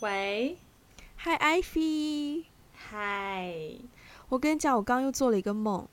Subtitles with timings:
[0.00, 0.56] 喂
[1.24, 3.52] ，Hi，Ivy，嗨，
[4.28, 5.84] 我跟你讲，我刚刚又做了一个梦，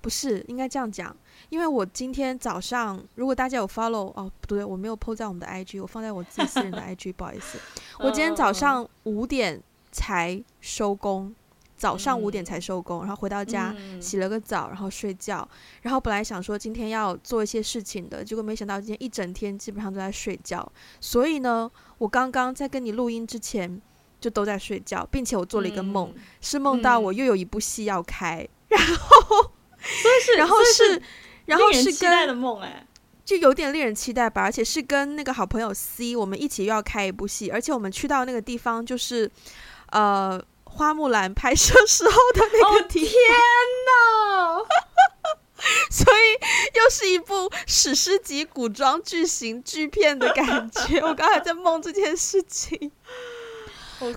[0.00, 1.14] 不是应该这样讲，
[1.50, 7.58] 因为我今天早上，如果大家有 follow，哦，不对，我没有 po 在我们的 IG，我放在我自己私人的 IG，不好意思，
[8.00, 11.34] 我今天早上五点才收工。
[11.80, 15.48] 早上五点才收工，然后回到家洗了个澡，然后睡觉。
[15.80, 20.70] 然后本来想说今天要做一些事情的，结果没想到今天一整天基本上都在睡觉。
[21.00, 23.80] 所以呢，我刚刚在跟你录音之前
[24.20, 26.12] 就都在睡觉，并且我做了一个梦，
[26.42, 29.50] 是梦到我又有一部戏要开，然后，
[30.36, 31.02] 然后是，
[31.46, 32.86] 然后是期待的梦哎，
[33.24, 34.42] 就有点令人期待吧。
[34.42, 39.30] 而且是跟那个好朋友 C，我们一起又要开一部戏，而且我们去到那个地方就是，
[39.92, 40.38] 呃。
[40.70, 43.04] 花木兰拍摄时候的那个天
[43.86, 44.58] 哪！
[45.90, 51.00] 所以又是一部史诗级古装剧情巨片的感觉。
[51.04, 52.90] 我刚才在梦这件事情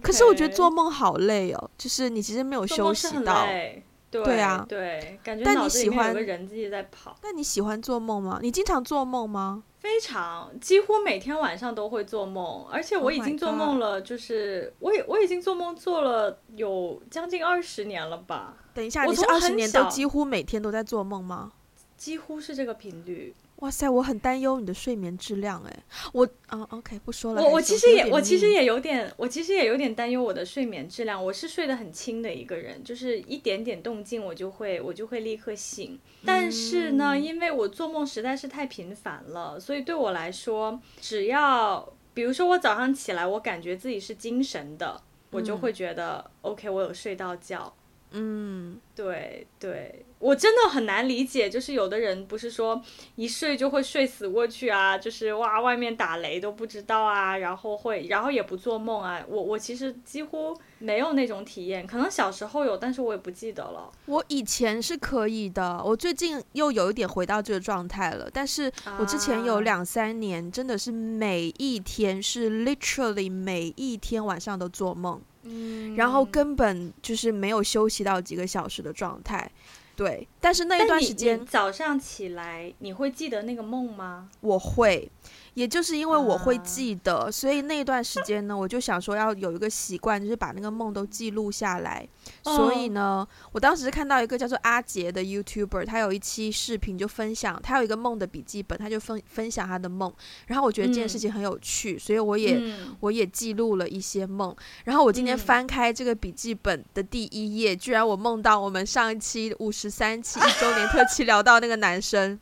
[0.01, 3.45] 可是我觉得做梦好累哦，就是你其实没有休息到。
[3.45, 7.17] 对，对啊，对，感觉但你喜欢有个人自己在跑。
[7.21, 8.39] 那你喜欢做梦吗？
[8.41, 9.63] 你经常做梦吗？
[9.83, 18.55] 非常，几乎每天晚上都会做梦，而且我已经做梦了，就是、oh、我我已经做梦做了有将近二十年了吧。
[18.73, 21.51] 等一下，你是二十年都几乎每天都在做梦吗？
[21.97, 23.35] 几乎是这个频率。
[23.63, 27.41] 哇塞，我很担忧你的睡眠质量哎，我啊，OK，不说了。
[27.41, 31.23] 我我其实也我其实也有点，我其实也有点担忧我的睡眠质量。
[31.23, 35.97] 我是睡得很轻的一个人，就是一点点动静我就会我就会立刻醒。
[36.25, 47.73] 但是呢，因为我做梦实在是太频繁了，所以对我来说，只要比如说我早上起来，我感觉自己是精神的，我就会觉得 OK，我有睡到觉。
[48.15, 52.79] 嗯，对对，我真的很难理解，就是有的人不是说
[53.15, 59.25] 一睡就会睡死过去啊，就是哇，外面打雷都不知道啊，然后会，然后也不做梦啊。
[59.27, 63.91] 我我其实几乎没有那种体验，可能小时候有，但是我也不记得了。
[64.05, 75.19] 我以前是可以的，我最近又有一点回到这个状态了，但是我之前有两三年真的是每一天是 literally 每一天晚上都做梦。
[75.43, 79.49] 嗯，然后根本就是没有休息到几个小时的状态，
[79.95, 80.27] 对。
[80.39, 84.29] 但是那一段时间早上起来，你会记得那个梦吗？
[84.41, 85.11] 我会。
[85.53, 92.07] 也就是因为我会记得，uh, 所以那段时间呢，我就想说要有一个习惯，就是把那个梦都记录下来。
[92.43, 100.11] Uh, 所以呢，我当时看到一个叫做阿杰的 YouTuber，他有一期视频就分享，他有一个梦的笔记本，他就分分享他的梦。
[100.47, 104.55] 然后我觉得这件事情很有趣，嗯、所以我也、嗯、我也记录了一些梦。
[104.85, 112.39] 然后我今天翻开这个笔记本的第一页，居然我梦到我们上一期五十三期一周年特辑聊到那个男生，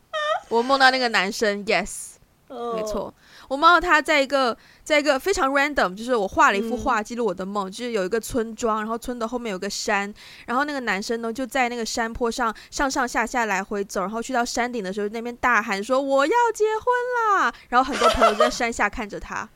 [0.48, 2.11] 我梦到那个男生，Yes。
[2.76, 3.14] 没错，
[3.48, 10.14] 我梦到他在一个，在一个非常 random，就是我画了一幅画记录我的梦，嗯，就是有一个村庄，然后村的后面有个山，
[10.46, 19.48] 然后那个男生呢就在那个山坡上上上下下来回走，然后去到山顶的时候那边大喊说我要结婚啦，然后很多朋友在山下看着他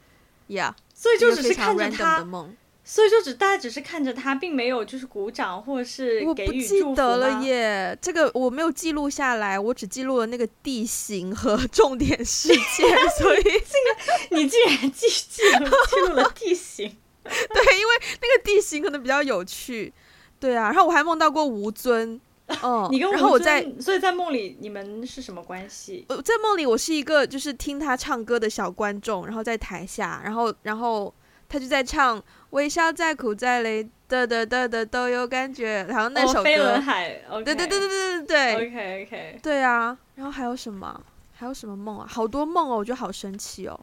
[0.47, 2.56] ，Yeah， 所以就只是看着他的梦。
[2.88, 13.09] 所以说，只大家只是看着他，并没有就是鼓掌或者是不记得了耶，这个我没有记录下来，我只记录了那个地形和 重点事件。
[13.18, 16.95] 所以 这个你竟然记记录记录了地形？
[17.25, 19.91] 对，因为那个地形可能比较有趣。
[20.40, 22.22] 对啊，然后我还梦到过吴尊。
[22.62, 26.06] 哦，你跟吴尊，然后我在，所以在梦里你们是什么关系？
[26.09, 31.12] 呃，在梦里我是一个就是听他唱歌的小观众，然后在台下，然后然后
[31.50, 32.24] 他就在唱。
[32.56, 35.86] 微笑再苦再累，的的的的都有感觉。
[35.90, 39.98] 然后那首歌，飞轮海，对对对对对对对，OK OK，对啊。
[40.16, 41.04] 然后还有什么？
[41.34, 42.08] 还有什么梦啊？
[42.10, 43.78] 好多梦哦，我觉得好神奇哦。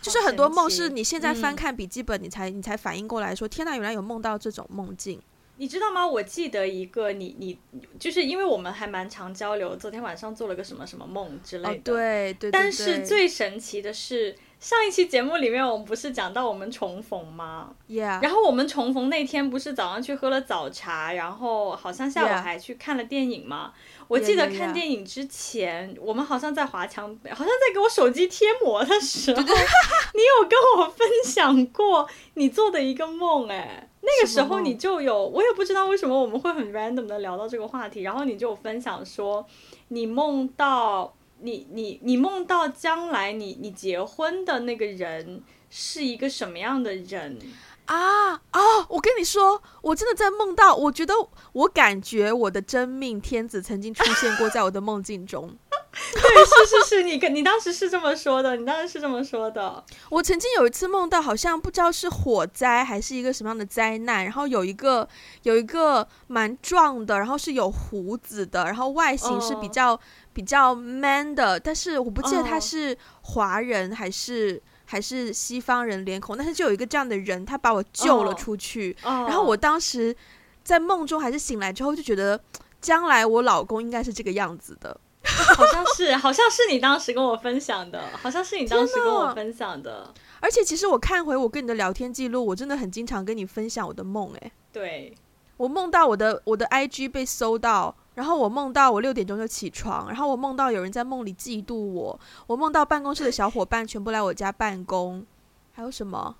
[0.00, 5.20] 就是很多梦是你现在翻看笔记本，你才、嗯、你才反应过来说，天哪，原来有梦到这种梦境。
[5.56, 6.06] 你知道吗？
[6.06, 7.58] 我记得一个你你，
[7.98, 11.92] 就是因为我们还蛮常交流，昨天晚上做了个什么什么梦之类的。
[11.92, 12.50] 对对。
[12.52, 14.36] 但是最神奇的是。
[14.64, 18.22] 上一期节目里面，我们不是讲到我们重逢吗？Yeah.
[18.22, 24.04] 然后我们重逢那天，不是早上去喝了早茶，然后好像下午还去看了电影吗？Yeah.
[24.08, 26.02] 我记得看电影之前，yeah, yeah, yeah.
[26.02, 39.46] 我们好像在华强北，好像在给我手机贴膜的时候， 你有跟我分享过你做的一个梦，哎，那个时候你就有，我也不知道为什么我们会很 random 的聊到这个话题，然后你就有分享说
[39.88, 41.12] 你梦到。
[41.40, 47.38] 你你你梦到将来你你结婚的那个人是一个什么样的人
[47.86, 48.32] 啊？
[48.32, 48.60] 啊！
[48.88, 51.14] 我跟你说，我真的在梦到，我觉得
[51.52, 55.54] 我感觉我的真命天子曾经出现过在我的梦境中。
[56.12, 59.84] 对，是是是，你跟你当时是这么说的，你当时是这么说的。
[60.10, 65.08] 我曾经有一次梦到，好像不知道是火灾还是一个什么样的灾难，然后有一个
[65.42, 70.00] 有一个蛮壮的，然后是有胡子的，然后外形是比较、oh.
[70.34, 74.62] 比较 man 的，但是我不记得他是华人还是、oh.
[74.84, 78.94] 还是西方人脸孔，但是就有一个这样的人，他把我救了出去。
[79.02, 79.14] Oh.
[79.14, 79.28] Oh.
[79.28, 80.14] 然后我当时
[80.62, 82.38] 在梦中还是醒来之后，就觉得
[82.80, 85.00] 将来我老公应该是这个样子的。
[85.26, 90.12] 好像是，好像是你当时跟我分享的，好像是你当时跟我分享的。
[90.40, 94.34] 而且其实我看回我跟你的聊天记录，我真的很经常跟你分享我的梦。
[94.42, 95.14] 哎，对，
[95.56, 105.26] 我梦到我的我的 IG 被搜到，然后我梦到我六点钟就起床，然后我梦到有人在梦里嫉妒我，我梦到办公室的小伙伴全部来我家办公，
[105.72, 106.36] 还有什么？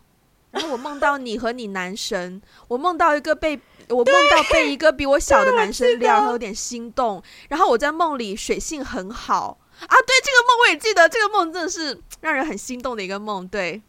[0.51, 3.61] 然后我梦到你和你男神，我梦到一个被。
[3.91, 7.23] 我梦到被一个比我小的男生撩，然后有点心动。
[7.51, 13.47] 然后我在梦里水性很好啊，对，这个梦我也记得，这个梦真的是让人很心动的一个梦。
[13.47, 13.83] 对，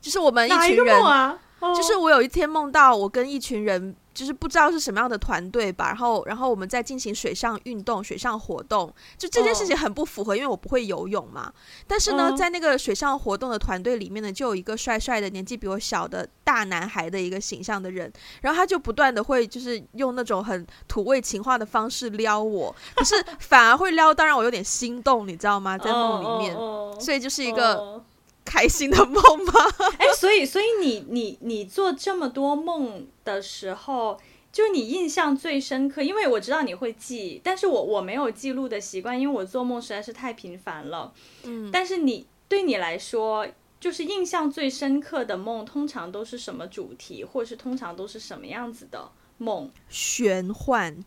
[0.00, 3.94] 就是我们一群人，就是我有一天梦到我跟一群人。
[4.14, 10.38] 就是不知道是什么样的团队吧，然后，然后我们再进行水上运动、水上活动，就这件事情很不符合，oh.
[10.38, 11.52] 因为我不会游泳嘛。
[11.86, 12.38] 但是呢，oh.
[12.38, 25.76] 在那个水上活动的团队里面呢，就有一个帅帅的、年纪比我小的大男孩的一个形象的人，然后他就不断的会就是用那种很土味情话的方式撩我，可是反而会撩到让我有点心动，你知道吗？
[25.76, 26.92] 在梦里面，oh.
[26.94, 27.00] Oh.
[27.00, 28.04] 所以就是一个。
[28.44, 29.14] 开心的梦
[29.44, 29.52] 吗？
[29.98, 34.20] 哎，所以，所以你，你，你做这么多梦的时候，
[34.52, 41.12] 就你印象最深刻，因为我知道你会记，但是我我没有记录的习惯，因为我做梦实在是太频繁了。
[41.44, 43.46] 嗯，但是你对你来说，
[43.80, 49.70] 就是印象最深刻的梦，通常都是什么主题，或是通常都是什么样子的梦？
[49.88, 51.04] 玄幻。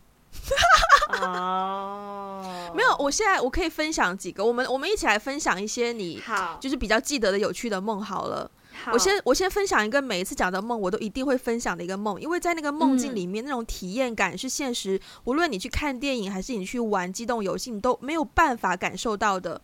[1.20, 2.74] 哦，oh.
[2.76, 8.50] 没有，我现在我可以分享几个，我们我们一起来分享一些你好，就是比较记得的有趣的梦好了。
[8.84, 19.60] 好，我先我先分享一个每一次讲的梦我都一定会分享的一个梦，因为在那个梦境里面，那种体验感是现实，嗯、无论你去看电影还是你去玩机动游戏，你都没有办法感受到的。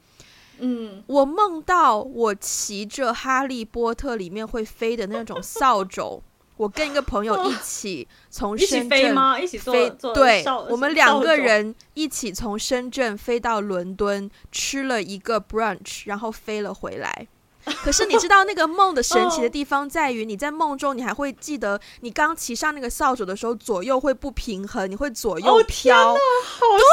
[0.58, 6.22] 嗯，我梦到我骑着哈利波特里面会飞的那种扫帚。
[6.56, 9.40] 我跟一个朋友一起从深圳飞，一起飞吗？
[9.40, 17.26] 一起坐飞坐对，我们两个人一起从深圳飞到伦敦，吃了一个 brunch，然后飞了回来。
[17.82, 26.18] 可是你知道那个梦的神奇的地方在于，你在梦中你还会记得，你刚骑上那个扫帚的时候，左右会不平衡，你会左右飘，哦、
[26.60, 26.84] 对，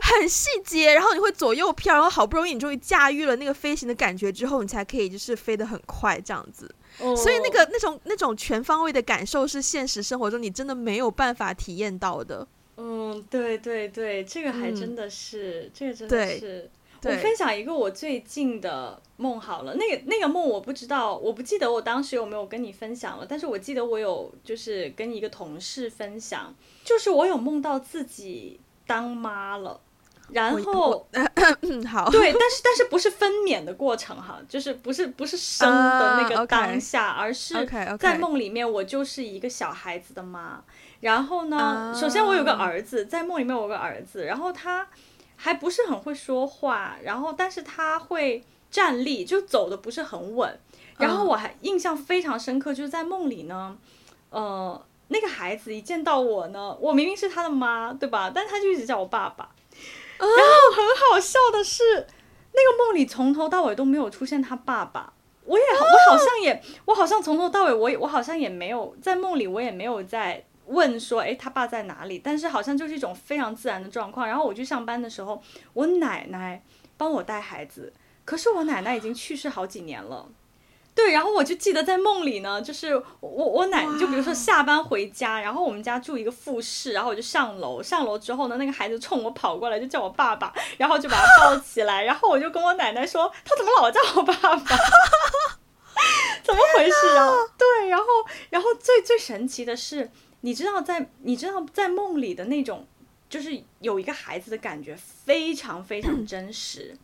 [0.00, 0.94] 很细节。
[0.94, 6.72] 然后你会左右飘，然后好不容易你终于驾驭了那个飞行的感觉之后，你才可以就是飞得很快这样子。
[6.98, 7.16] Oh.
[7.16, 12.46] 所以那个那种那种全方位的感受是现实生活中你真的没有办法体验到的。
[12.76, 16.70] 嗯，对对对，这个还真的是，嗯、这个真的是。
[17.04, 28.60] 我分享一个我最近的梦好了，那个那个梦我不知道，我不记得我当时有没有跟你分享了，但是我记得我有就是跟一个同事分享，就是我有梦到自己
[28.92, 29.80] 当妈了。
[30.28, 31.06] 然后，
[31.86, 40.62] 好，对，但是但是不是分娩的过程哈，就是不是不是生的那个当下，uh, okay, 而是在梦里面我就是一个小孩子的妈。
[41.00, 44.86] 然后呢，uh, 首先我有个儿子，在梦里面我有个儿子，然后他
[45.36, 50.58] 还不是很会说话，然后但是他会站立，就走的不是很稳。
[50.96, 53.76] 然后我还印象非常深刻，就是在梦里呢，
[54.30, 54.82] 呃，
[55.12, 58.32] 那个孩子一见到我呢，我明明是他的妈，对吧？
[58.34, 59.50] 但他就一直叫我爸爸。
[60.18, 60.34] 然后
[60.76, 62.06] 很好笑的是，
[62.52, 65.12] 那个梦里从头到尾都没有出现他爸爸。
[65.44, 72.20] 我也我好像也我好像从头到尾我也我好像也没有在梦里我也没有在问说，诶，他爸在哪里？
[72.22, 74.26] 但是好像就是一种非常自然的状况。
[74.26, 75.42] 然后我去上班的时候，
[75.72, 76.62] 我奶奶
[76.96, 77.92] 帮我带孩子，
[78.24, 80.28] 可是我奶奶已经去世好几年了。
[80.94, 94.56] 对，然后我就记得在梦里呢，就是我我奶就比如说下班回家，然后我们家住一个复式，然后我就上楼，上楼之后呢，那个孩子冲我跑过来，就叫我爸爸，然后就把他抱起来，然后我就跟我奶奶说，他怎么老叫我爸爸？
[96.44, 97.30] 怎么回事啊？
[97.56, 98.04] 对，然后
[98.50, 100.10] 然后最最神奇的是，
[100.42, 102.86] 你知道在你知道在梦里的那种，
[103.30, 106.94] 就是有一个孩子的感觉非常非常 真实，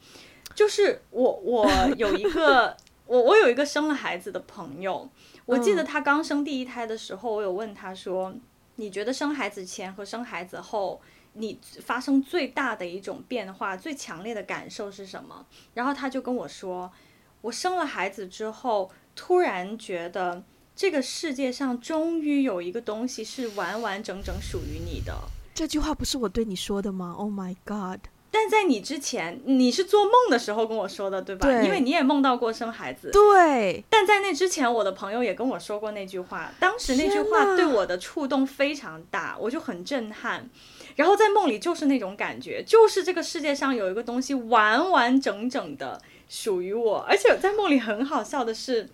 [0.54, 1.66] 就是我我
[1.96, 2.76] 有一个。
[3.08, 5.08] 我我有一个生了孩子的朋友，
[5.46, 8.34] 我记得他刚生第一胎的时候，我有问他说
[8.76, 11.00] ：“你觉得生孩子前和生孩子后，
[11.32, 16.92] 你发生最大的一种变化、最强烈的感受是什么？”然后他就跟我说
[17.40, 20.44] ：“我生了孩子之后，突然觉得
[20.76, 25.14] 这个世界上终于有一个东西是完完整整属于你的。”
[25.54, 28.00] 这句话不是我对你说的吗？Oh my God！
[28.38, 31.48] 但在你之前，你是做梦的时候跟我说的，对吧？
[31.48, 33.10] 对，因为你也梦到过生孩子。
[33.10, 33.82] 对。
[33.90, 40.48] 但在那之前，我的朋友也跟我说过那句话，当时那句话对我的触动非常大，我就很震撼。
[40.94, 48.88] 然后在梦里就是那种感觉，就是这个世界上有一个东西完完整整的属于我，而且在梦里很好笑的是。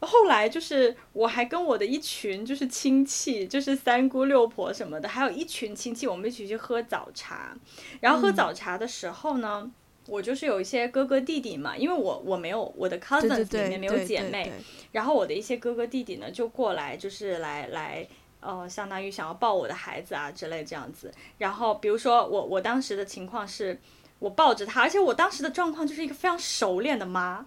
[0.00, 7.56] 后来就是我还跟我的一群就是亲戚，就是三姑六婆什么的，还有一群亲戚，我们一起去喝早茶。
[8.00, 9.72] 然后喝早茶的时候呢，嗯、
[10.08, 14.52] 我就是有一些哥哥弟弟嘛，因为我我没有我的 cousins 里面没有姐妹，
[14.92, 18.06] 然后我的一些哥哥弟弟呢就过来，就是来来
[18.40, 21.10] 呃，相当于想要抱我的孩子啊之类这样子。
[21.38, 23.80] 然后比如说我我当时的情况是，
[24.18, 27.46] 我抱着他，而且我当时的状况就是一个非常熟练的妈。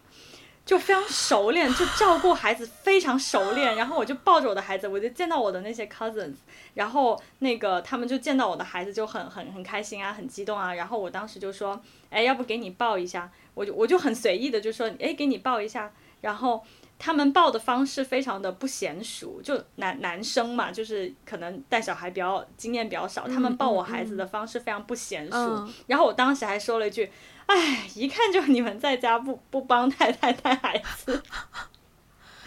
[0.70, 3.76] 就非常熟练，就照顾孩子非常熟练。
[3.76, 6.36] 然后我就抱着我的孩子，我就见到我的那些 cousins，
[6.76, 10.76] 然后那个他们就见到我的孩子就很很很开心啊，很激动啊。
[10.76, 13.32] 然后我当时就说，哎，要不给你抱一下？
[13.56, 15.92] 我就我就很随意的就说，哎，给你抱一下。
[16.22, 16.64] 然后
[17.00, 25.36] 他们抱的方式非常的不娴熟，就男男生嘛，就是可能带小孩比较经验比较少，他们抱我孩子的方式非常不娴熟。
[25.36, 27.10] 嗯嗯、然后我当时还说了一句。
[27.50, 31.24] 哎，一看就你们在家 不不帮太太带孩子。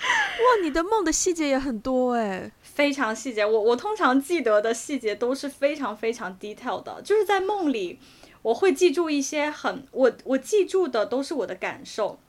[0.03, 3.45] 哇，你的梦的细节也很多哎，非常细节。
[3.45, 7.99] 我我通常记得的细节都是非常非常 detail 的，就是在梦里
[8.43, 12.21] 我会记住一些很我我记住的都是我的感受。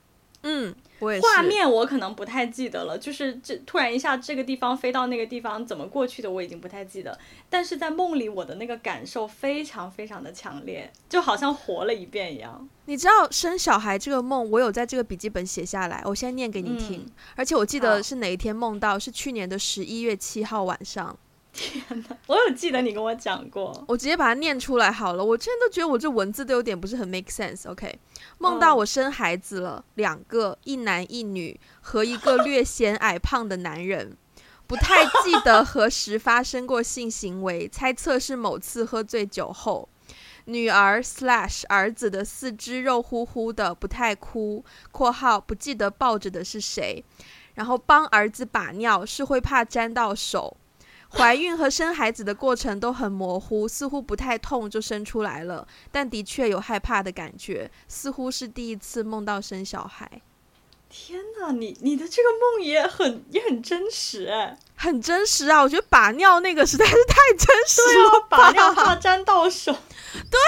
[0.44, 0.74] 嗯。
[1.20, 7.18] 画面我可能不太记得了，就是这突然一下这个地方飞到那个地方怎么过去的我已经不太记得，
[7.50, 12.66] 但是在梦里我的那个感受非常非常的强烈，就好像活了一遍一样。
[12.86, 21.14] 你知道生小孩这个梦，我有在这个笔记本写下来，我先念给你听，嗯、而且我记得是哪一天梦到，是去年的十一月七号晚上。
[21.54, 25.24] 天哪，我有记得你跟我讲过，我直接把它念出来好了。
[25.24, 27.70] 我真的都觉得我这文字都有点不是很 make sense。
[27.70, 27.96] OK，
[28.38, 34.16] 梦到我生孩子了，哦、两个，一男一女和一个略显矮胖的男人，
[34.66, 39.88] 不太记得何时发生过性行为，猜测是某次喝醉酒后。
[40.46, 47.02] 女儿 slash 儿子的四肢肉乎乎的，不太哭（括号不记得抱着的是谁），
[47.54, 50.54] 然后帮儿子把尿是会怕沾到手。
[51.16, 60.20] 怀孕和生孩子的过程都很模糊，似乎不太痛就生出来了，但的确有害怕的感觉，似乎是第一次梦到生小孩。
[60.90, 65.60] 天哪，你你的这个梦也很也很真实哎，很真实啊！
[65.62, 69.72] 我觉得把尿那个实在是太真实了，啊，把尿怕沾到手，
[70.30, 70.38] 对。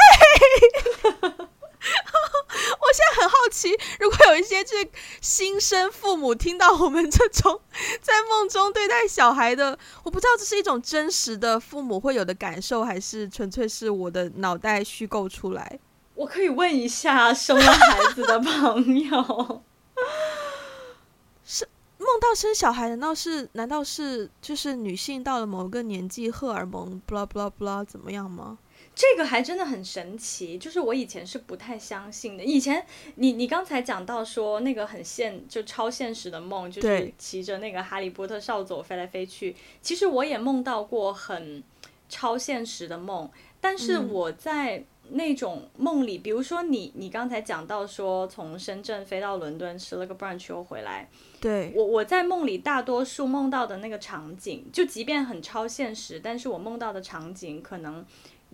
[2.80, 4.88] 我现在很好奇，如果有一些这
[5.20, 7.60] 新生父母听到我们这种
[8.00, 15.78] 在梦中对待小孩的，我不知道这是一种真实的父母会有的感受，还是纯粹是我的脑袋虚构出来。
[16.14, 19.62] 我可以问一下生了孩子的朋友，
[21.44, 21.68] 是
[21.98, 28.58] 梦到生小孩，难道是难道是就是女性到了某个年纪，荷尔蒙 blah blah blah 怎么样吗？
[28.96, 32.42] 这个还真的很神奇，就是我以前是不太相信的。
[32.42, 32.82] 以前
[33.16, 39.54] 你你刚才讲到说那个很现就超现实的梦，就是骑着那个哈利波特扫帚飞来飞去。
[39.82, 41.62] 其实我也梦到过很
[42.08, 51.06] 超现实的梦，但是我在那种梦里，嗯、比如说你你刚才讲到说从深圳飞到伦敦吃了个 brunch 又回来，
[51.38, 58.02] 对我我在梦里大多数梦到的那个场景，就即便很超现实，但是我梦到的场景可能。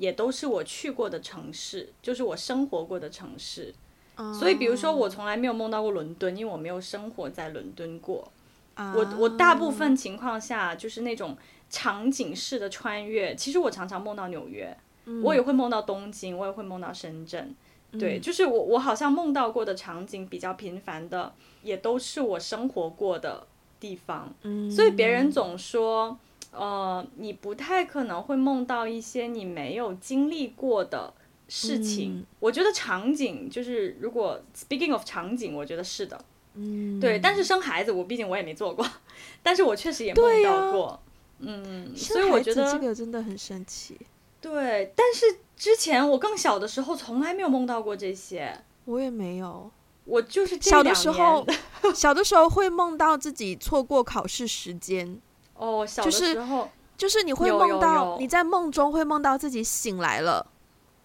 [0.02, 3.73] 也都是我去过的城市，就是我生活过的城市。
[4.16, 4.35] Oh.
[4.35, 8.32] 所以，比如说，我从来没有梦到过伦敦，因为我没有生活在伦敦过。
[8.75, 8.97] Oh.
[8.97, 11.37] 我我大部分情况下就是那种
[11.71, 13.37] 场景式的穿越。
[13.37, 17.54] 其实我常常梦到纽约，嗯、我也会梦到东京，我也会梦到深圳。
[17.92, 21.32] 对，嗯、就是我我好像梦到过的场景比较频繁的，
[21.62, 23.47] 也都是我生活过的
[23.78, 24.35] 地方。
[24.42, 26.18] 嗯、所以别人总说。
[26.52, 31.12] 呃，你不太可能会梦到一些你没有经历过的
[31.49, 32.18] 事情。
[32.18, 36.25] 嗯、我觉得场景就是，如果 speaking of 场景，我觉得是的。
[36.54, 37.18] 嗯，对。
[37.18, 38.87] 但是生孩子，我毕竟我也没做过，
[39.42, 40.87] 但是我确实也梦到过。
[40.88, 41.00] 啊、
[41.40, 43.99] 嗯，所以我觉得这个真的很神奇。
[44.40, 48.54] 对，但是之前我更小的时候，从来没有梦到过这些。
[48.85, 49.71] 我也没有。
[50.04, 51.47] 我就是这小的时候，
[51.94, 55.21] 小的时候会梦到自己错过考试时间。
[55.54, 60.47] 哦，小的时候就是，就是你会梦到你在梦中会梦到自己醒来了，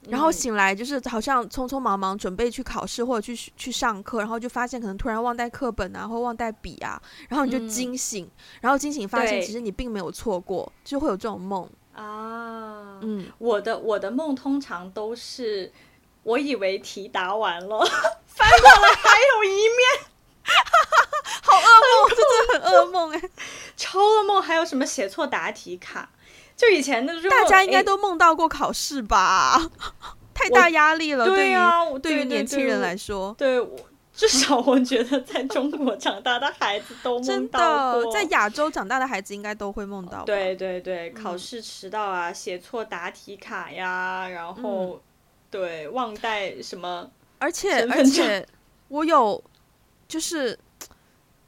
[0.09, 12.99] 然后醒来就是好像匆匆忙忙准备去考试或者去去上课，然后就发现可能突然忘带课本啊，或忘带笔啊，然后你就惊醒，嗯、然后惊醒发现其实你并没有错过，就会有这种梦啊。
[13.01, 15.71] 嗯，我的我的梦通常都是。
[16.23, 17.79] 我以为题答完了，
[18.27, 20.07] 翻过来还有一面，
[21.43, 23.21] 好噩梦，真的很噩梦哎，
[23.75, 24.41] 超噩梦。
[24.41, 26.09] 还有什么写错答题卡？
[26.55, 29.59] 就以前的大家应该都梦到过考试吧？
[29.59, 29.69] 欸、
[30.33, 33.77] 太大压力了，对啊，对于年轻人来说，对我。
[34.17, 40.23] 至少我觉得，在中国长大的孩子都梦到过， 真的，在亚洲长大的孩子应该都会梦到。
[40.23, 44.99] 对对对，考试迟到啊，写错答题卡呀，然后、嗯、
[45.51, 48.43] 对忘带什么，而且而且
[48.89, 49.39] 我有，
[50.07, 50.57] 就是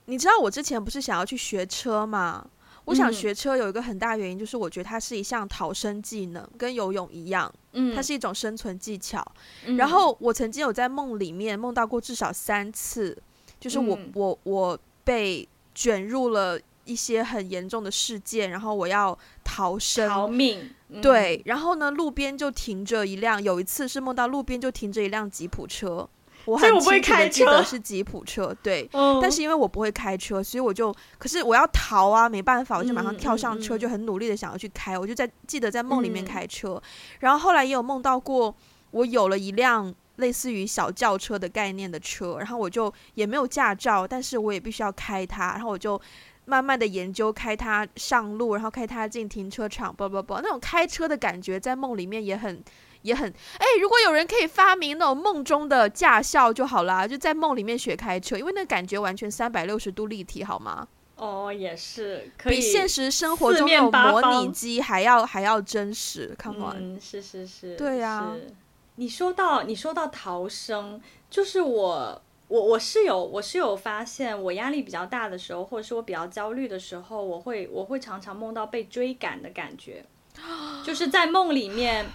[0.06, 2.46] 你知道我之前不是想要去学车吗？
[2.86, 9.24] 我想学车有一个很大原因，就是我觉得它是一项逃生技能，跟游泳一样，嗯，它是一种生存技巧。
[9.66, 13.16] 嗯、然后我曾经有在梦里面梦到过至少三次，
[13.60, 20.74] 就是我、嗯、我我被卷入了一些很严重的事件，然后我要逃生逃命。
[20.88, 26.10] 嗯、对，然后呢，路边就停着一辆，有一次是梦到路边就停着一辆吉普车。
[26.50, 36.82] 我很清楚的记得是吉普车，对，嗯、但是因为我不会开车，所以我就，可是我要逃啊，没办法，我就马上跳上车，就很努力的想要去开，我就在记得在梦里面开车，嗯、
[37.20, 38.56] 然后后来也有梦到过，
[38.92, 46.02] 我有了一辆类似于小轿车的概念的车，然后我就也没有驾照，但是我也必须要开它，然后我就
[46.46, 52.64] 慢慢的研究开它上路，然后开它进停车场，不不不，那种开车的感觉在梦里面也很。
[53.02, 60.88] 也很哎，如果有人可以发明那种梦中的驾校就好啦，就在梦里面学开车，因为那感觉完全三百六十度立体，好吗？
[61.16, 66.34] 哦，也是，可以比现实生活中的模拟机还要还要真实。
[66.42, 68.36] Come on，嗯，是是是，对呀、啊。
[68.96, 80.06] 你说到你说到逃生，就是我我我是有我是有发现，我压力比较大的时候，或者是我比较焦虑的时候，我会我会常常梦到被追赶的感觉，
[80.86, 82.06] 就是在梦里面。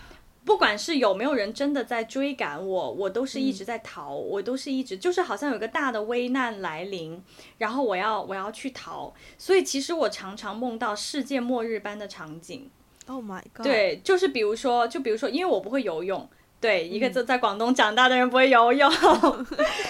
[0.45, 7.23] 不管是有没有人真的在追赶我，我都是一直在逃，嗯、我都是一直就是好像有个大的危难来临，
[7.57, 12.71] 然后我要我要去逃，所以其实我常常梦到世界末日般的场景。
[13.07, 13.65] Oh my god！
[13.65, 16.29] 对，就是比如说，就比如说，因为我不会游泳，
[16.61, 19.47] 对，一个在在广东长大的人不会游泳，嗯、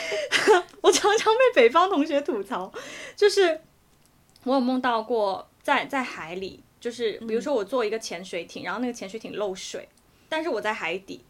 [0.82, 2.72] 我常常被北方同学吐槽，
[3.16, 3.60] 就是
[4.44, 9.88] 我有梦到过在在海里，就是比如说我坐一个潜水艇，嗯、然后那个潜水艇漏水。
[10.28, 11.24] 但是我在海底，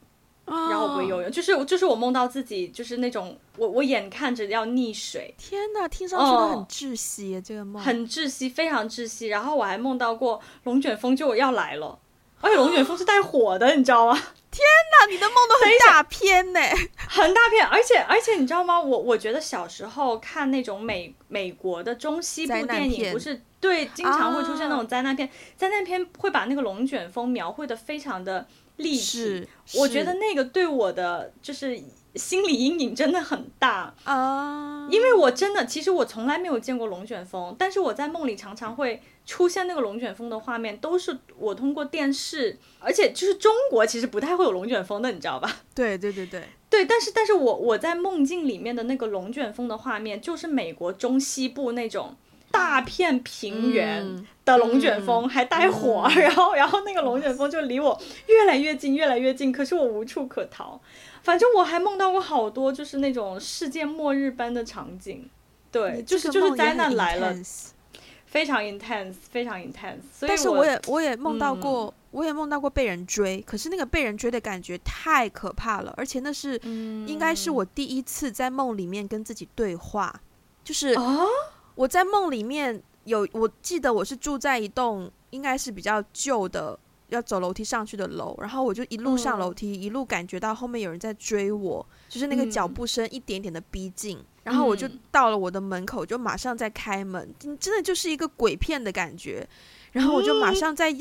[0.47, 9.29] 然后我不会游泳，就是就是我梦到自己就是那种我我眼看着要溺水，天哪，听上去都很窒息，这个梦很窒息，非常窒息。
[9.29, 11.99] 然后我还梦到过龙卷风就要来了，
[12.41, 14.13] 而且龙卷风是带火的，你知道吗？
[14.55, 14.63] 天
[15.01, 16.61] 哪，你的梦都很大片呢，
[17.09, 18.81] 很大片，而且而且你知道吗？
[18.81, 28.47] 我我觉得小时候看那种美美国的中西部电影，不是对，经常会出现那种灾难片，灾难片会把那个龙卷风描绘得非常的。
[28.77, 31.81] 立体，我觉得那个对我的就是
[32.15, 45.61] 心理阴影真的很大啊，因为我真的其实我从来没有见过龙卷风，但是我在梦里常常会出现那个龙卷风的画面，都是我通过电视，而且就是中国其实不太会有龙卷风的，你知道吧？
[45.75, 52.17] 对对对对对，但是但是我我在梦境里面的那个龙卷风的画面，就是美国中西部那种。
[52.55, 60.81] 大片平原的龙卷风还带火， 然后然后那个龙卷风就离我越来越近，越来越近，可是我无处可逃。
[61.25, 65.29] 反正我还梦到过好多，就是那种世界末日般的场景。
[65.73, 67.35] 对，就是就是灾难来了，
[68.27, 69.99] 非常 intense，非常 intense。
[70.21, 80.15] 但是我也我也梦到过，嗯、我也梦到过被人追，可是那个被人追的感觉太可怕了，而且那是、嗯、应该是我第一次在梦里面跟自己对话，
[80.63, 80.95] 就是。
[80.95, 81.27] 哦
[81.75, 99.47] 我在梦里面有，我记得我是住在一栋应该是比较旧的，要走楼梯上去的楼，然后我就一路上楼梯，嗯、一路感觉到后面有人在追我，就是那个脚步声一点点的逼近，嗯、然后我就到了我的门口，就马上在开门，真的就是一个鬼片的感觉，
[99.93, 100.95] 然后我就马上在。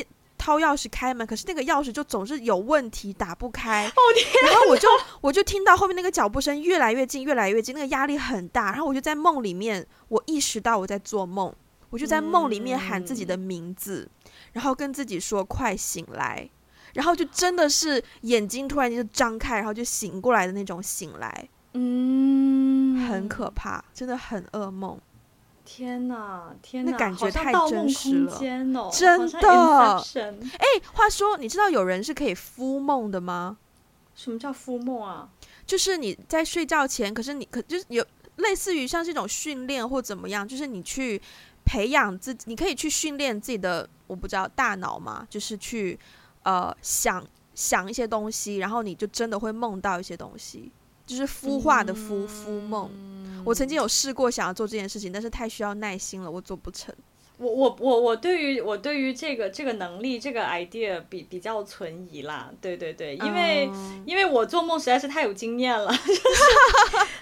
[0.44, 3.88] 掏钥匙开门，可是那个钥匙就总是有问题，打不开。
[3.88, 4.52] 哦天！
[4.52, 4.90] 然后我就
[5.22, 8.72] 我就听到后面那个脚步声越来越近，越来越近，那个压力很大。
[8.72, 11.56] 然后我就在梦里面，我意识到我在做梦，
[11.90, 16.50] 我就在梦里面喊自己的名字，嗯、然后跟自己说快醒来，
[16.94, 21.48] 然后就真的是眼睛突然间就张开，然后就醒过来的那种醒来。
[21.72, 25.00] 嗯，很可怕，真的很噩梦。
[25.76, 28.32] 天呐，天呐，那感觉太真实了，
[28.80, 30.04] 哦、真的。
[30.60, 33.58] 哎，话说，你知道有人是可以敷梦的吗？
[34.14, 35.28] 什么叫敷梦啊？
[35.66, 38.06] 就是你在睡觉前，可是你可就是有
[38.36, 41.20] 类似于像这种训练或怎么样，就是你去
[41.66, 45.98] 培养自己，你可以去训练自己的，我不知道大脑嘛，就是去
[46.44, 50.72] 呃想想一些东西，然后你就真的会梦到一些东西，
[51.06, 52.90] 就是孵化的孵孵梦。
[53.46, 56.94] 我曾经有试过想要做这件事情，但是太需要耐心了，我做不成。
[57.38, 66.22] 我我我我对于我对于这个这个能力这个 idea 比比较存疑啦，对对对，因为、嗯、因为我做梦实在是太有经验了， 就是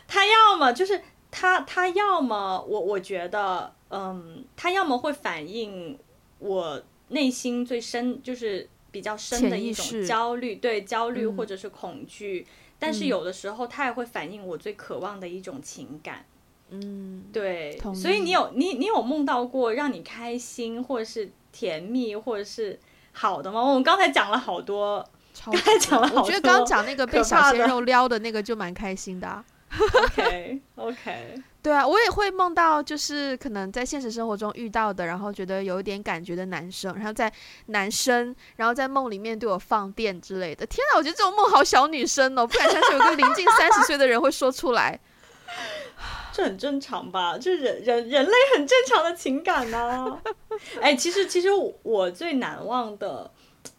[0.08, 5.98] 他要么就是他他要么我我觉得嗯，他要么会反映
[6.39, 16.26] 我内心最深就是比较深的一种焦虑，对焦虑或者是恐惧，嗯、但是有的时候它也会反映我最渴望的一种情感。
[16.72, 22.80] 嗯，对，所以你有你你有梦到过让你开心或者是甜蜜或者是
[23.12, 23.62] 好的吗？
[23.62, 25.06] 我们刚才讲了好多，
[25.46, 29.46] 刚才讲了好多，我觉得刚刚讲那个被小鲜肉撩的那个就蛮开心的啊。
[30.04, 37.32] OK OK，对啊，我也会梦到就是可能在现实生活中遇到的，然后觉得有一点感觉的男生，然后在
[37.67, 40.65] 男生，然后在梦里面对我放电之类的。
[40.65, 45.00] 天啊，我觉得这种梦好小女生哦，不敢相信有个临近三十岁的人会说出来。
[46.34, 47.38] 这很正常吧？
[47.38, 50.17] 这人人人类很正常的情感呢、
[50.82, 51.50] 哎，其实其实
[51.84, 53.30] 我最难忘的，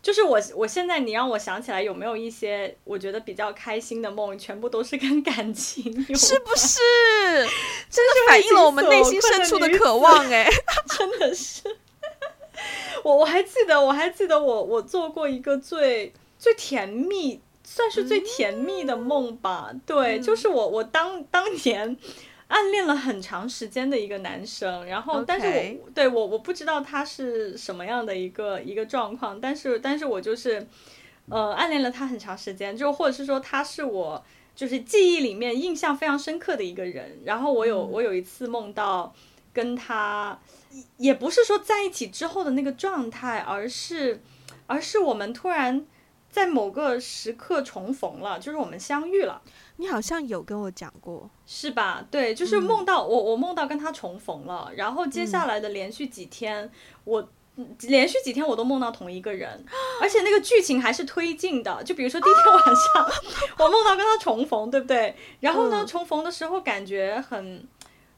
[0.00, 6.78] 就是我我现在你让我想起来有没有一些我觉得比较开心的梦，全部都是跟感情有关， 是不是？
[7.90, 10.48] 真的反映了我们内心深处的渴望哎，
[10.98, 11.62] 真的是。
[13.04, 19.68] 我我还记得我还记得我我做过一个最最甜蜜，算是最甜蜜的梦吧。
[19.72, 21.96] 嗯、对，就是我我当当年。
[22.52, 30.66] 暗恋了很长时间的一个男生，然后，但是我.对我我不知道他是什么样的一个一个状况，但是，但是我就是，
[31.30, 34.22] 呃，暗恋了他很长时间，就或者是说他是我
[34.54, 39.14] 就是记忆里面印象非常深刻的一个人，然后我有、嗯、我有一次梦到
[39.54, 40.38] 跟他，
[40.98, 44.20] 也不是说在一起之后的那个状态，而是，
[44.66, 45.86] 而是我们突然
[46.30, 49.40] 在某个时刻重逢了，就是我们相遇了。
[49.76, 52.04] 你好像有跟我讲过，是吧？
[52.10, 56.70] 对，就是梦到、嗯、我，我梦到跟他重逢了，然后接下来的连续几天，嗯、
[57.04, 57.28] 我
[57.82, 59.64] 连续几天我都梦到同一个人，
[60.00, 61.82] 而且那个剧情还是推进的。
[61.84, 63.12] 就比如说第一天晚上，啊、
[63.58, 65.14] 我梦到跟他重逢，对不对？
[65.40, 67.66] 然后呢，嗯、重逢的时候感觉很。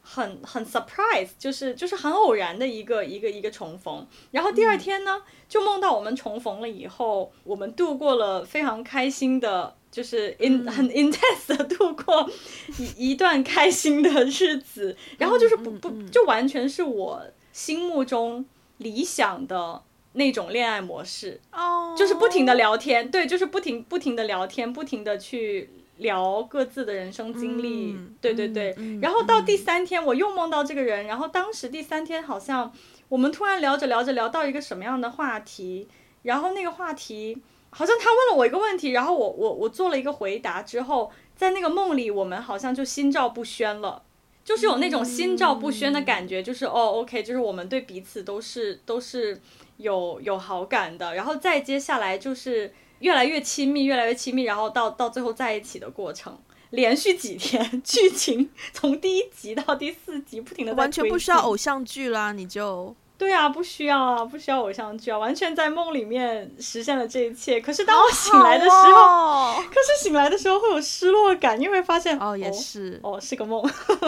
[0.06, 12.28] 很很 surprise，就是就是很偶然的一个一个一个重逢，然后第二天呢，嗯、就梦到我们重逢了以后，我们度过了非常开心的，就是 in、嗯、很 intense 的度过
[12.78, 18.44] 一 一段开心的日子，然后就是不不就完全是我心目中
[18.78, 19.80] 理想的
[20.14, 25.70] 那种恋爱模式，哦，就是不停的聊天，对，就是不停不停的聊天，不停的去。
[25.98, 32.72] 聊各自的人生经历，嗯、对对对，嗯、然后到第三天我又梦到这个人，嗯、然后当时第三天好像
[33.08, 35.86] 我们突然聊着聊着聊到一个什么样的话题，
[36.22, 37.38] 然后那个话题
[37.74, 44.02] 好像他问了我一个问题，然后我我我做了一个回答之后，在那个梦里我们好像就心照不宣了，
[44.44, 49.40] 就是有那种心照不宣的感觉，就是、嗯、哦，OK，就是我们对彼此都是都是
[49.78, 52.72] 有有好感的，然后再接下来就是。
[53.00, 56.38] 越来越亲密，越来越亲密，然后到到最后在一起的过程，
[56.70, 67.58] 连续几天，剧情从第一集到第四集不停的完全不需要偶像剧啦，你就对啊，不需要啊，不需要偶像剧啊，完全在梦里面实现了这一切。
[67.58, 73.00] 可是当我醒来的时候，哦、 可是醒来的时候会有失落感，因为发现哦也是。
[73.02, 73.64] 哦，哦是个梦，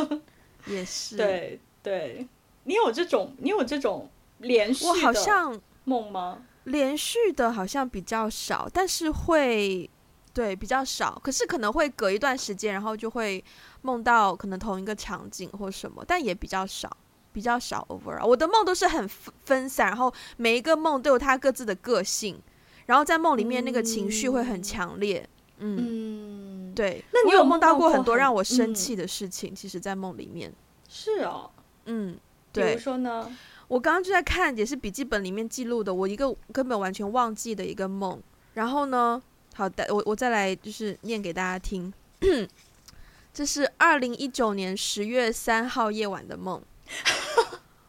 [0.68, 1.16] 也是。
[1.16, 2.28] 对对，
[2.64, 6.42] 你有这种你有这种连续的我好像梦吗？
[6.64, 9.88] 连续的好像比较少，但是会
[10.34, 13.42] 对比较少，可是可能会隔一段时间，然后就会
[13.80, 16.94] 梦到可能同一个场景或什么，但也比较少，
[17.36, 18.26] 比较少 overall。
[18.26, 19.06] 我的梦都是很
[19.44, 22.40] 分散，然后每一个梦都有它各自的个性，
[22.86, 25.28] 然后在梦里面那个情绪会很强烈。
[25.58, 27.04] 嗯，嗯对。
[27.12, 29.52] 那你有梦到过很多让我生气的事情？
[29.52, 30.50] 嗯、其实，在梦里面
[30.88, 31.50] 是哦，
[31.84, 32.16] 嗯，
[32.54, 32.68] 对。
[32.68, 33.30] 比如说呢？
[33.68, 38.18] 我刚刚就在看，也是笔记本里面记录的，我一个根本完全忘记的一个梦。
[38.54, 39.22] 然后呢，
[39.54, 41.92] 好的，我我再来就是念给大家听。
[43.34, 46.62] 这是二零一九年十月三号夜晚的梦。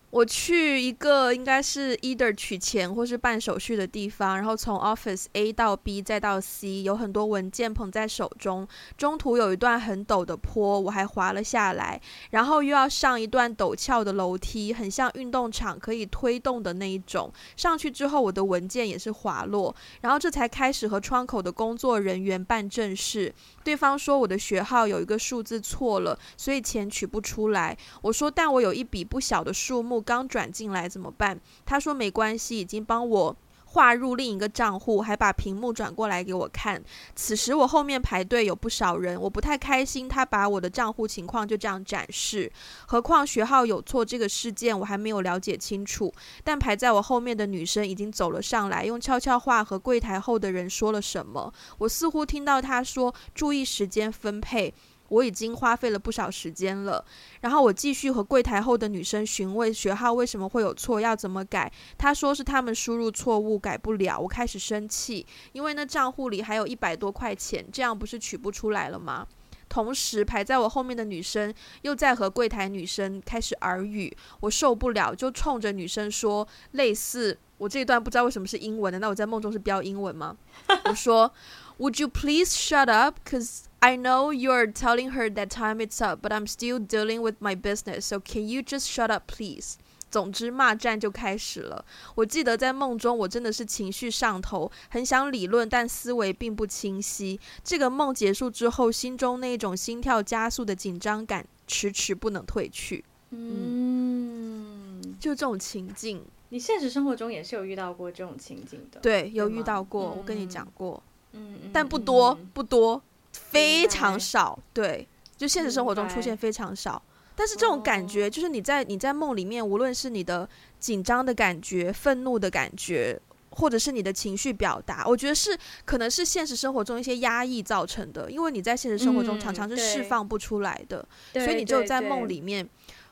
[0.09, 8.65] 我去一个应该是 either 取钱或是办手续的地方，然后从 office A 到 B 再到 C，有很多文件捧在手中。
[8.97, 17.31] 中途有一段很陡的坡，我还滑了下来，然后又要上一段陡峭的楼梯，很像运动场可以推动的那一种。
[17.57, 23.33] 上去之后，我的文件也是滑落，然后这才开始和窗口的工作人员办正事。
[23.61, 27.77] 对方说我的学号有一个数字错了，所以钱取不出来。
[28.01, 31.39] 我说，但我有一笔不小的数目刚转进来，怎么办？
[31.65, 33.35] 他说没关系，已经帮我
[33.69, 36.81] 划入另一个账户，还把屏幕转过来给我看。
[37.15, 40.07] 此时我后面排队有不少人，我不太开心。
[40.07, 42.49] 他把我的账户情况就这样展示，
[42.87, 46.11] 何况学号有错这个事件我还没有了解清楚。
[46.45, 51.53] 但排在我后面的女生已经走了上来，用悄悄话和柜台后的人说了什么。
[51.79, 54.73] 我似乎听到她说：“注意时间分配。”
[55.09, 57.03] 我已经花费了不少时间了，
[57.41, 61.71] 然后我继续和柜台后的女生询问学号为什么会有错，要怎么改。
[61.97, 64.19] 她说是他们输入错误，改不了。
[64.19, 69.27] 我开始生气，因为那账户里还有一百多块钱，这样不是取不出来了吗？
[69.69, 80.37] 同时排在我后面的女生又在和柜台女生开始耳语，我受不了，就冲着女生说类似我这一段不知道为什么是英文的，那我在梦中是标英文吗？
[80.85, 81.33] 我说
[81.79, 83.17] ，Would you please shut up?
[83.25, 87.35] Cause I know you're telling her that time it's up, but I'm still dealing with
[87.39, 88.01] my business.
[88.01, 89.75] So can you just shut up, please?
[90.09, 91.85] 总之，骂战就开始了。
[92.15, 97.39] 我记得在梦中，我真的是情绪上头，很想理论，但思维并不清晰。
[97.63, 103.03] 这个梦结束之后，心中那种心跳加速的紧张感迟迟不能褪去。
[103.31, 109.01] 嗯，就这种情境，你现实生活中也是有遇到过这种情境的？
[109.01, 110.15] 对，有遇到过。
[110.17, 113.03] 我跟你讲过，嗯，但不多，不多。
[113.37, 117.01] 非常少，对，就现实生活中出现非常少。
[117.35, 123.19] 但是这种感觉，就是你在你在梦里面，无论是你的紧张的感觉、愤怒的感觉，
[123.51, 128.31] 或者是你的情绪表达，我觉得是可能是现实生活中一些压抑造成的。
[128.31, 132.67] 因为你在现实生活中常常是释放不出来的，所以你只有在梦里面。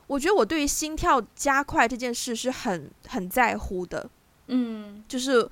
[0.08, 4.10] 我觉得我对于心跳加快这件事是很很在乎的，
[4.48, 5.48] 嗯，就是。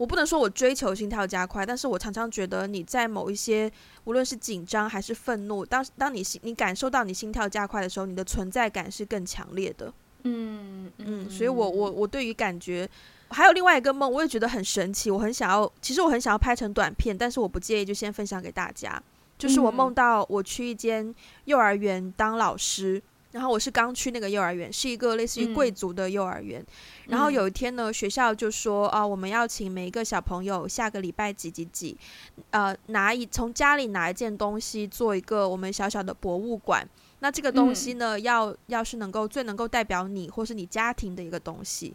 [0.00, 3.70] 我不能说我追求心跳加快，但是我常常觉得你在某一些
[4.04, 9.92] 无论是紧张还是愤怒，当当你心你感受到你心跳加快的时候，你的存在感是更强烈的。
[10.22, 12.88] 嗯嗯，所以我我我对于感觉
[13.28, 19.02] 还有另外一个梦，我也觉得很神奇，我很想要，其实我很想要拍成短片，但是我不介意就先分享给大家。
[19.36, 23.02] 就是我梦到我去一间幼儿园当老师。
[23.32, 26.60] 然后我是刚去那个幼儿园，是一个类似于贵族的幼儿园。
[26.60, 26.66] 嗯、
[27.08, 31.96] 然后有一天呢，学校就说啊，我们要请每一个小朋友下个礼拜几几几，
[32.50, 36.84] 呃，拿一从家里拿一件东西做一个我们小小的博物馆。
[37.20, 41.94] 那这个东西呢，嗯、要要是能够最能够代表你或是你家庭的一个东西，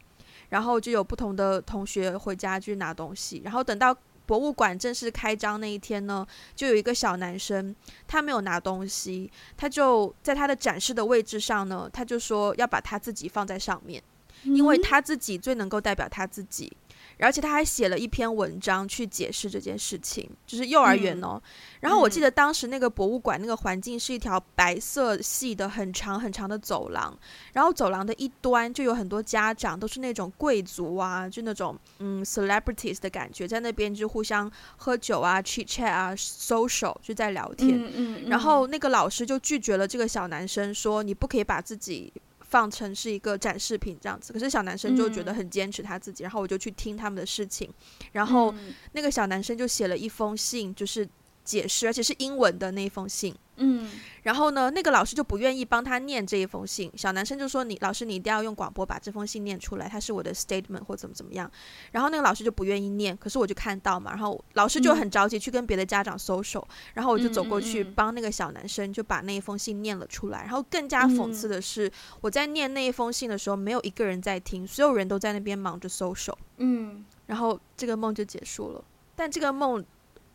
[0.50, 3.96] 然后就有不同的同学回家去拿东西，然后等到。
[4.26, 7.76] 博物馆正式开张那一天呢，就有一个小男生，
[8.08, 14.02] 他没有拿东西，他就在他的展示的位置上呢，他就说要把他自己放在上面，
[14.44, 16.72] 因为他自己最能够代表他自己。
[17.20, 21.36] 而且他还写了一篇文章去解释这件事情，就是幼儿园哦。
[21.36, 21.42] 嗯、
[21.82, 27.18] 然后我记得当时那个博物馆那个环境是一条白色系的很长很长的走廊，
[27.54, 37.82] 然后走廊的一端就有很多家长，都是那种贵族啊，就那种嗯 celebrities 的感觉，在那边就互相喝酒啊，chit chat 啊，social 就在聊天。
[37.82, 42.14] 嗯嗯嗯、然后那个老师就拒绝了这个小男生，说你不可以把自己。
[42.48, 47.70] 放成是一个展示品这样子，可是小男生就觉得很坚持他自己，嗯、然后我就去听他们的事情，
[48.12, 48.54] 然后
[48.94, 51.08] 那个小男生就写了一封信，就是
[51.46, 53.34] 解释，而且是英文的那一封信。
[53.58, 53.90] 嗯，
[54.24, 56.92] 然后呢，那个老师就不愿意帮他念这一封信。
[56.98, 61.50] 小男生就说：“你老师，你一定要用广播把这封信念出来，他是我的 statement 或怎么怎么样。”
[61.94, 70.42] 然后那个老师就不愿意念，可是我就看到嘛，然后老师就很着急去跟别的家长 social，然后我就走过去帮那个小男生就把那一封信念了出来。
[70.42, 76.36] 然后更加讽刺的是，我在念那一封信的时候，没有一个人在听，所有人都在那边忙着 social。
[76.58, 78.84] 嗯，然后这个梦就结束了。
[79.16, 79.82] 但这个梦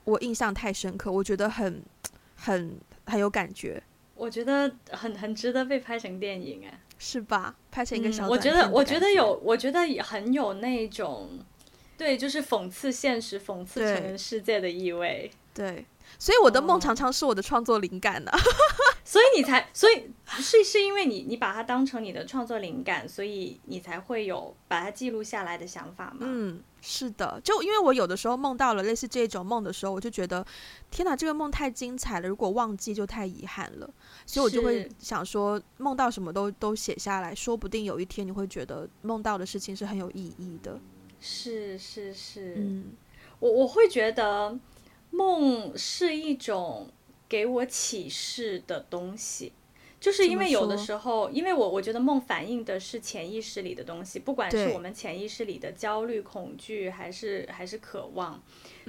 [0.04, 1.82] 我印象太深刻，我觉得很
[2.36, 2.78] 很。
[3.06, 3.82] 很有感觉，
[4.14, 7.56] 我觉得很很值得被拍成电影，哎，是吧？
[7.72, 11.28] 拍成一个小、嗯，我觉得我觉得有，我觉得也很有那种，
[11.98, 15.28] 对，就是讽刺现实、讽刺成人世界的意味。
[15.52, 15.84] 对，
[16.20, 18.38] 所以我的梦常常是我的创作灵感呢、啊。
[19.02, 20.08] 所以你才，所以
[20.40, 26.20] 是是因为你你把它当成你的创作灵感，所以你才会有把它记录下来的想法吗？
[26.20, 26.62] 嗯。
[26.82, 30.42] 是的，就因为我有的时候梦到了类似这种梦的时候，我就觉得
[30.90, 33.90] 天哪，这个梦太精彩了，如果忘记就太遗憾了，
[34.24, 40.80] 所以我就会想说，梦到什么都都写下来，说不定有一天你会觉得梦到的事情是很有意义的。
[41.20, 42.92] 是是是，嗯，
[43.40, 44.58] 我我会觉得
[45.10, 46.88] 梦是一种
[47.28, 49.52] 给我启示的东西。
[50.00, 58.42] 就是因为有的时候，因为我我觉得梦反映的是潜意识里的东西，不管是我们潜意识里的焦虑、恐惧，还是还是渴望，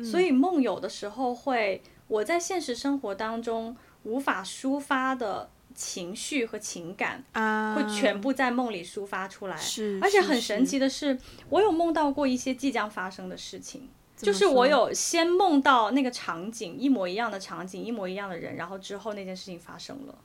[0.09, 9.57] 所以梦有的时候会我在现实生活当中无法抒发的情绪和情感啊，会全部在梦里抒发出来。
[9.57, 11.19] 是，而且很神奇的是，
[11.49, 20.15] 我有梦到过一些即将发生的事情，就是我有先梦到那个场景一模一样的场景，一模一样的人，然后之后那件事情发生了。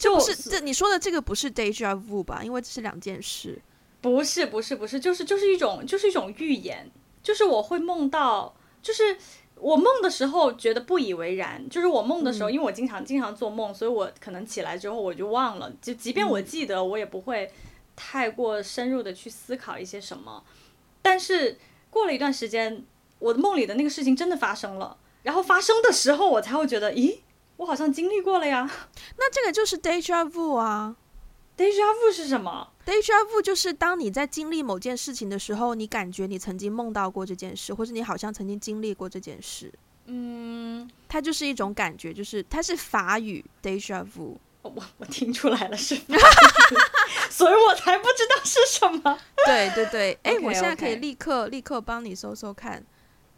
[0.00, 2.42] 就不是这你说的这个不是 déjà vu 吧？
[2.42, 3.60] 因为这是两件事。
[4.00, 6.90] 不是不是不是，就是就是一种就是一种预言，
[7.22, 9.18] 就是我会梦到，就是
[9.56, 17.52] 我梦的时候觉得不以为然，就是我梦的时候，嗯、因为我经常经常做梦，所以我可能起来之后我就忘了，就即便我记得，我也不会
[17.94, 20.42] 太过深入的去思考一些什么。
[21.02, 21.58] 但是
[21.90, 22.82] 过了一段时间，
[23.18, 27.18] 我的梦里的那个事情真的发生了，然后发生的时候，我才会觉得，咦，
[27.60, 28.68] 我好像经历过了呀。
[29.18, 30.96] 那这个就是 deja vu 啊。
[31.58, 39.70] deja vu 是什么？deja vu 就是当你在经历某件事情的时候，你感觉你曾经梦到过这件事，或者你好像曾经经历过这件事。
[40.06, 44.36] 嗯，它就是一种感觉，就是它是法语 deja vu。
[44.62, 45.94] 我我听出来了是
[47.30, 49.18] 所以我才不知道是什么。
[49.44, 52.82] 对对对，哎、 我现在可以立刻.立刻帮你搜搜看，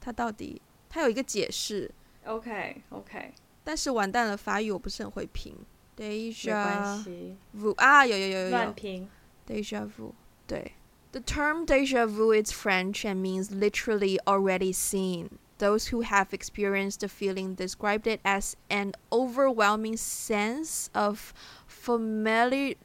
[0.00, 1.90] 它到底它有一个解释。
[2.24, 5.55] OK OK，但是完蛋了，法语我不是很会拼。
[5.97, 7.03] Deja
[7.55, 8.51] vu 啊，有有有有有。
[8.51, 9.09] 乱拼。
[9.47, 10.13] Deja vu，
[10.45, 10.73] 对。
[11.11, 15.29] The term deja vu is French and means literally already seen.
[15.57, 21.33] Those who have experienced the feeling described it as an overwhelming sense of
[21.67, 22.75] familiar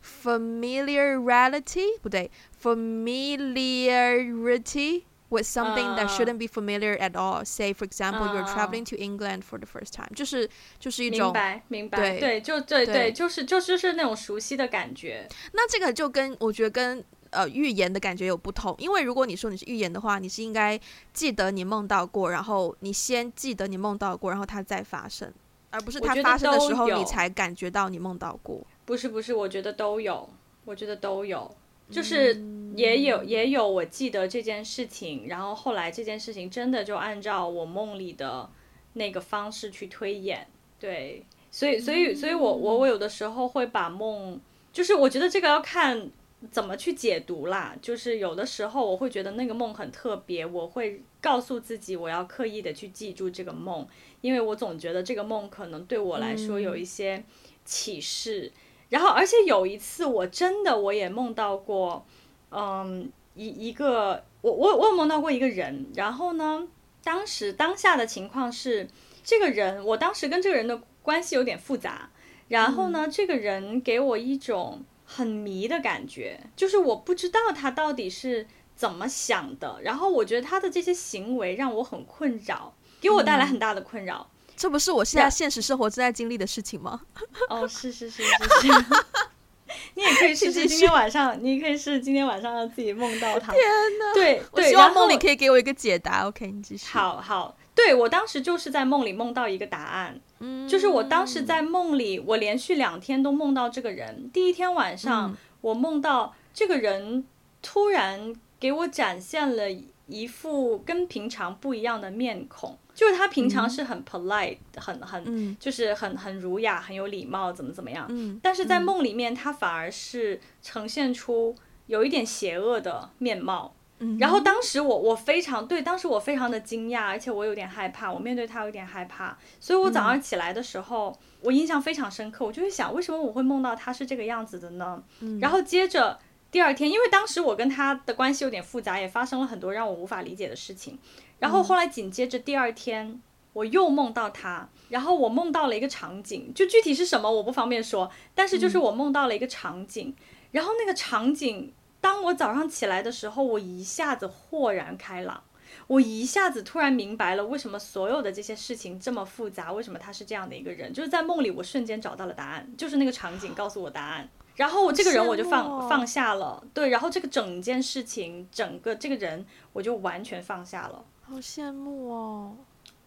[0.00, 2.30] familiarity，不对，
[2.62, 5.02] familiarity。
[5.31, 7.45] With something that shouldn't be familiar at all.
[7.45, 10.13] Say, for example, you're traveling to England for the first time.
[10.13, 15.25] 就是就是一种明白明白对对就对对，对就是就就是那种熟悉的感觉。
[15.53, 20.77] 那这个就跟我觉得跟呃预言的感觉有不同，因为如果你说你是预言的话，你是应该
[21.13, 25.33] 记得你梦到过，然后你先记得你梦到过，然后它再发生，
[25.69, 28.61] 而不是它发生的时候你才感觉到你梦到过。
[28.83, 30.29] 不是不是，我觉得都有，
[30.65, 31.49] 我觉得都有。
[31.91, 32.41] 就是
[32.75, 38.49] 也有也有，我记得这件事情，然后后来这件事情真的就按照我梦里的
[38.93, 40.47] 那个方式去推演，
[40.79, 44.39] 对，所以所以所以我我我有的时候会把梦，
[44.71, 46.09] 就是我觉得这个要看
[46.49, 53.85] 怎么去解读啦，就是有的时候我会觉得那个梦很特别，我会告诉自己我要刻意的去记住这个梦，
[54.21, 57.23] 因为我总觉得这个梦可能对我来说有一些
[57.65, 58.51] 启示。
[58.91, 62.05] 然后，而且有一次，我真的我也梦到过，
[62.49, 65.85] 嗯，一一个我我我有梦到过一个人。
[65.95, 66.67] 然后呢，
[67.01, 68.89] 当时当下的情况是，
[69.23, 72.09] 这个人，我当时跟这个人的关系有点复杂。
[72.49, 79.79] 然后呢，这个人给我一种很迷的感觉，就是我不知道他到底是怎么想的。
[79.83, 84.29] 然后我觉得他的这些行为让我很困扰，给我带来很大的困扰。
[84.61, 87.01] 这不是我现在现实生活正在经历的事情吗？
[87.49, 88.85] 哦，是是是是是，
[89.95, 93.51] 你也可以试试今天晚上，你可以试试今天晚上让自己梦到他。
[93.53, 93.63] 天
[93.99, 94.13] 哪！
[94.13, 96.27] 对对，我希望梦里可以给我一个解答。
[96.27, 96.85] OK，你继续。
[96.89, 104.29] 好好，对，我当时就是在梦里梦到一个答案，嗯，就是我当时在梦里，我连续两天都梦到这个人。
[104.31, 107.25] 第一天晚上，我梦到这个人
[107.63, 109.63] 突然给我展现了
[110.07, 112.77] 一副跟平常不一样的面孔。
[112.93, 118.05] 就是他平常是很 polite，、嗯、很很、嗯、就是很很儒雅，很有礼貌，怎么怎么样。
[118.09, 121.55] 嗯、但是在梦里面，他反而是呈现出
[121.87, 123.73] 有一点邪恶的面貌。
[123.99, 129.37] 嗯、然后当时我我非常对，当时我非常的惊讶，而且我有点害怕，我面对他有点害怕。
[129.59, 135.01] 所以我早上起来的时候，嗯、我印象非常深刻，我就会想，为什么我会梦到他是这个样子的呢？
[135.21, 136.19] 嗯、然后接着
[136.51, 140.99] 第二天，因为当时我跟他的关系有点复杂，也发生了很多让我无法理解的事情。
[141.39, 143.21] 然后后来紧接着第二天，
[143.53, 150.13] 我又梦到他，然后我梦到了一个场景，就具体是什么我不方便说，但是就是我梦到了一个场景，
[150.51, 155.41] 然后那个场景，当我早上起来的时候，我一下子豁然开朗，
[155.87, 171.03] 我一下子突然明白了为什么所有的这些事情这么复杂，为什么他是这样的一个人，就是在梦里我瞬间找到了答案，就是那个场景告诉我答案，然后我这个人我就放放下了，对，然后这个整件事情，整个这个人我就完全放下了。
[171.21, 172.55] 好羡慕哦！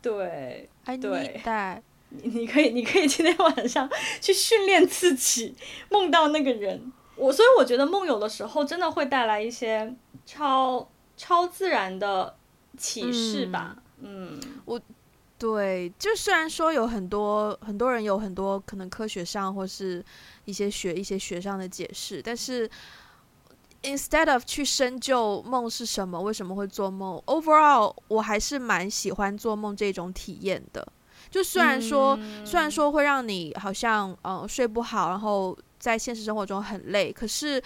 [0.01, 0.69] 对，
[1.45, 3.89] 对，你你可以，你可以今天晚上
[4.21, 5.55] 去训练自己
[5.91, 6.93] 梦到那个人。
[7.17, 9.95] 我所以我觉得梦有的时候真的会带来一些
[10.27, 12.35] 超超自然的
[12.77, 13.77] 启示吧。
[14.01, 14.81] 嗯，嗯我
[15.39, 20.05] 对，就虽然说有很多很多人有很多可能科学上或是
[20.45, 22.71] 一些学一些学上的解释，但是。
[23.87, 30.89] Instead of 去深究梦是什么，为什么会做梦？Overall，我还是蛮喜欢做梦这种体验的，
[31.31, 37.63] 就虽然说，嗯、虽然说会让你好像呃睡不好，然后在现实生活中很累，可是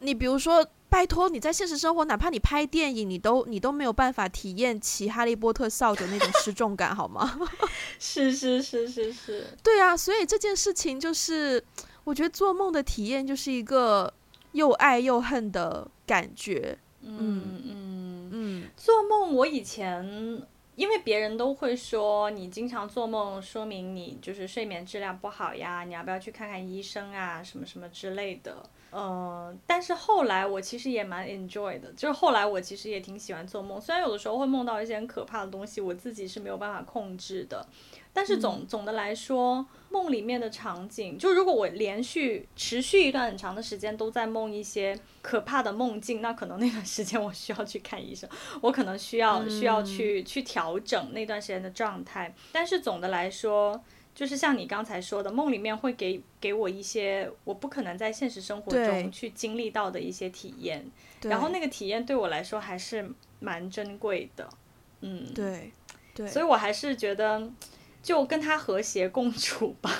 [0.00, 0.66] 你比如说。
[0.94, 7.36] 拜托，你在现实生活，哪怕你拍电影，你都你都没有办法体验骑哈利波特扫帚那种失重感，好吗？
[7.98, 11.64] 是是是是是，对啊，所以这件事情就是，
[12.04, 14.14] 我觉得做梦的体验就是一个
[14.52, 16.78] 又爱又恨的感觉。
[17.02, 20.40] 嗯嗯嗯，嗯做梦，我以前
[20.76, 28.62] 因为别人都会说，你经常做梦，说明你就是睡眠质量不好呀，你要不要去看看医生啊，什么什么之类的。
[28.96, 37.66] 嗯、但是后来我其实也蛮 enjoy 的，就是后来我其实也挺喜欢做梦，虽然有的时候会梦到一些很可怕的东西，我自己是没有办法控制的，
[38.14, 48.26] 但是总、嗯、总的来说，梦里面的场景，就如果我连续持续一段很长的时间都在梦一些可怕的梦境，那可能那段时间我需要去看医生，
[48.62, 53.82] 我可能需要需要去去调整那段时间的状态，但是总的来说。
[54.14, 60.88] 就是像你刚才说的，梦里面会给给我一些我不可能在现实生活中去经历到的一些体验，
[61.22, 63.10] 然后那个体验对我来说还是
[63.40, 64.48] 蛮珍贵的，
[65.00, 65.72] 嗯，对，
[66.14, 67.50] 对，所以我还是觉得
[68.04, 69.90] 就跟他和谐共处吧，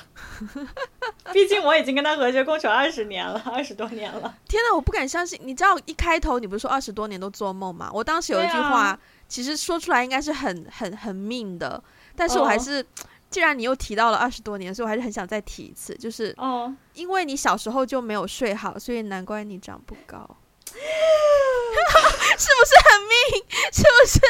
[1.32, 4.36] 毕竟我已经跟他和谐共处二十年了，二十多年了。
[4.46, 5.40] 天哪，我不敢相信！
[5.42, 7.90] 你知道一开头你不是说二十多年都做梦吗？
[7.94, 11.82] 我当时有一句话，啊、其实说出来应该是很很很命的，
[12.14, 12.82] 但是我还是。
[12.82, 12.86] 哦
[13.30, 20.18] 既然你又提到了二十多年，所以我还是很想再提一次，就是哦，因为你小时候就没有睡好，所以难怪你长不高，
[20.70, 23.44] 是不是很命？
[23.74, 24.20] 是不是？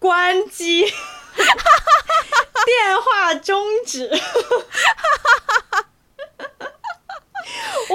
[0.00, 0.84] 关机，
[2.64, 4.16] 电话终止， 我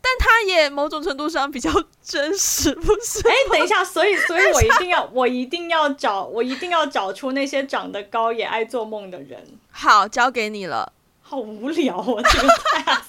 [0.00, 1.68] 但他也某种程度上比较
[2.00, 3.26] 真实，不是？
[3.28, 9.58] 哎，等一下，所以，所以我一定要， 我一定要找，我一定要找出那些长得高也爱做梦的人。
[9.72, 10.92] 好，交给你了。
[11.20, 13.02] 好无聊哦，这个太，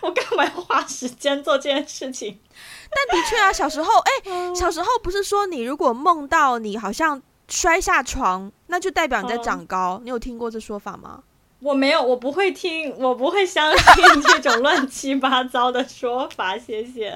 [0.00, 2.40] 我干嘛要花时间做这件事情？
[2.90, 11.22] 但的确啊，小时候，哎，小时候不是说你如果梦到你好像摔下床，那就代表你在长高，嗯、你有听过这说法吗？
[11.60, 17.10] 我没有，我不会听，我不会相信这种乱七八糟的说法，谢谢。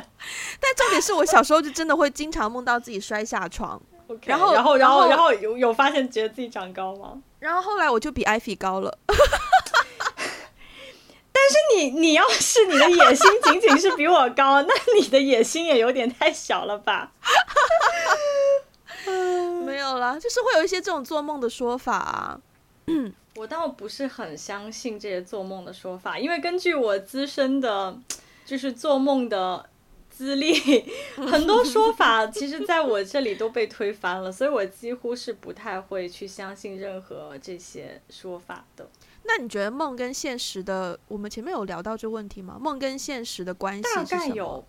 [0.58, 7.22] 但重点是我小时候就真的会经常梦到自己摔下床， okay, 然后，然后，然后，然后有有发现觉得自己长高吗？
[7.38, 8.98] 然后后来我就比艾菲高了。
[11.52, 17.12] 但是你，你要是你的野心仅仅是比我高，那你的野心也有点太小了吧？
[19.64, 22.40] 没有啦，就是会有一些这种做梦的说法啊。
[22.86, 23.12] 嗯。
[23.34, 27.98] 我倒不是很相信这些做梦的说法，因为根据我自身的，
[28.44, 29.64] 就是做梦的
[30.10, 30.52] 资历，
[31.16, 38.86] 很多说法其实在我这里都被推翻了，所以我几乎是不太会去相信任何这些说法的。
[39.24, 42.58] 那你觉得梦跟现实的，我们前面有聊到这个问题吗？
[42.60, 43.82] 梦跟现实的关系？
[43.82, 44.64] 大概有。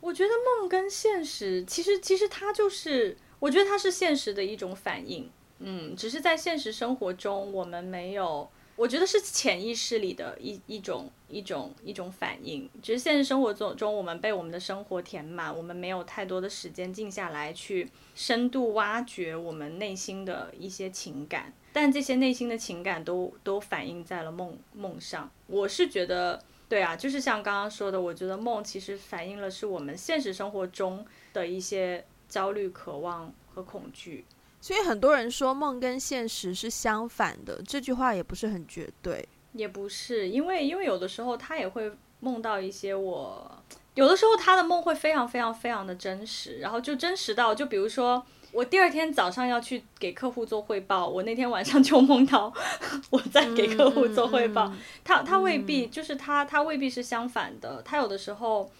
[0.00, 0.30] 我觉得
[0.60, 5.28] 梦跟现实，其实其实它就是，我觉得它是现实的一种反应。
[5.58, 12.70] 嗯，只是在现实生活中，我们没有，我觉得是潜意识里的一一种一种一种反应。
[12.80, 21.52] 只是现实生活中中，我们被我们的生活填满，我们没有太多的时间静下来去深度挖掘我们内心的一些情感。
[21.76, 25.30] 但这些内心的情感都都反映在了梦梦上。
[25.46, 31.04] 我是觉得，对啊，就是像刚刚说的，我觉得梦其实反映了是我们现实生活中
[31.34, 34.24] 的一些焦虑、渴望和恐惧。
[34.58, 39.28] 所以很多人说梦跟现实是相反的，这句话也不是很绝对。
[39.52, 43.62] 也不是，因为因为有的时候他也会梦到一些我，
[43.92, 48.24] 有的时候他的梦会非常非常非常的真实，然后就真实到，就比如说
[48.56, 52.52] 我第二天早上要去给客户做汇报，我那天晚上 就梦到
[53.10, 54.72] 我在给客户做汇报，
[55.04, 58.70] 他他未必就是他他未必是相反的，他有的时候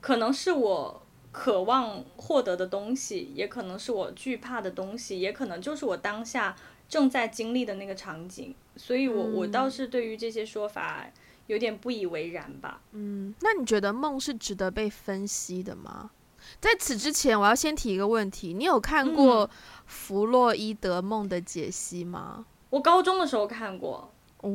[0.00, 1.02] 可能是我。
[1.38, 6.56] 渴望获得的东西，也可能是我惧怕的东西，也可能就是我当下
[6.88, 8.54] 正在经历的那个场景。
[8.74, 11.06] 所以我，我我倒是对于这些说法
[11.46, 12.80] 有点不以为然吧。
[12.92, 16.10] 嗯，那你觉得梦是值得被分析的吗？
[16.60, 19.48] 在此之前，我要先提一个问题：你有看过
[19.86, 22.46] 弗洛伊德梦的解析吗？
[22.70, 24.12] 我高中的时候看过。
[24.42, 24.50] 哦，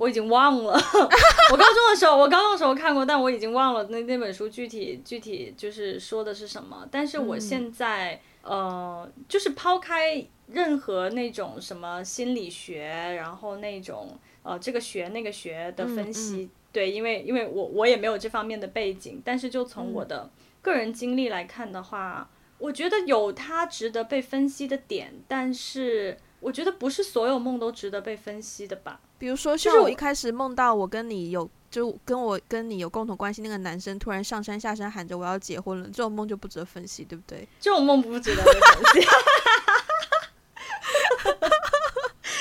[0.00, 0.72] 我已经忘了。
[1.52, 6.86] 我高中的时候，我高中的时候看过，但我已经忘了那那本书具体具体就是说的是什么。
[6.90, 20.28] 但是我现在，嗯、呃，就是抛开任何那种什么心理学，然后那种呃这个学那个学的分析，嗯嗯、对，因为因为我我也没有这方面的背景，但是就从我的
[20.62, 22.28] 个人经历来看的话，
[22.58, 29.00] 我觉得有它值得被分析的点，但是我觉得不是所有梦都值得被分析的吧。
[29.18, 37.48] 比如说，像我一开始梦到我跟你有，就跟我跟你有共同关系那个男生突然上山下山喊着我要结婚了，这种梦就不值得分析，对不对？
[37.60, 38.60] 这种梦不值得被分
[39.02, 39.08] 析。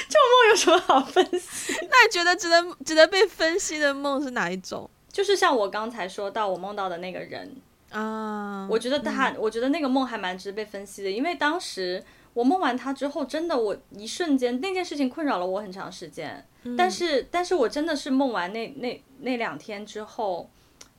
[0.10, 1.74] 这种梦有什么好分析？
[1.90, 4.90] 那你觉得值得值得被分析的梦是哪一种？
[5.12, 7.56] 就是像我刚才说到我梦到的那个人
[7.90, 20.50] 啊，我觉得他，嗯、我觉得那个梦还蛮值得被分析的，因为当时我梦完他之后，真的我一瞬间那件事情困扰了我很长时间，嗯、但是但是我真的是梦完那那那两天之后，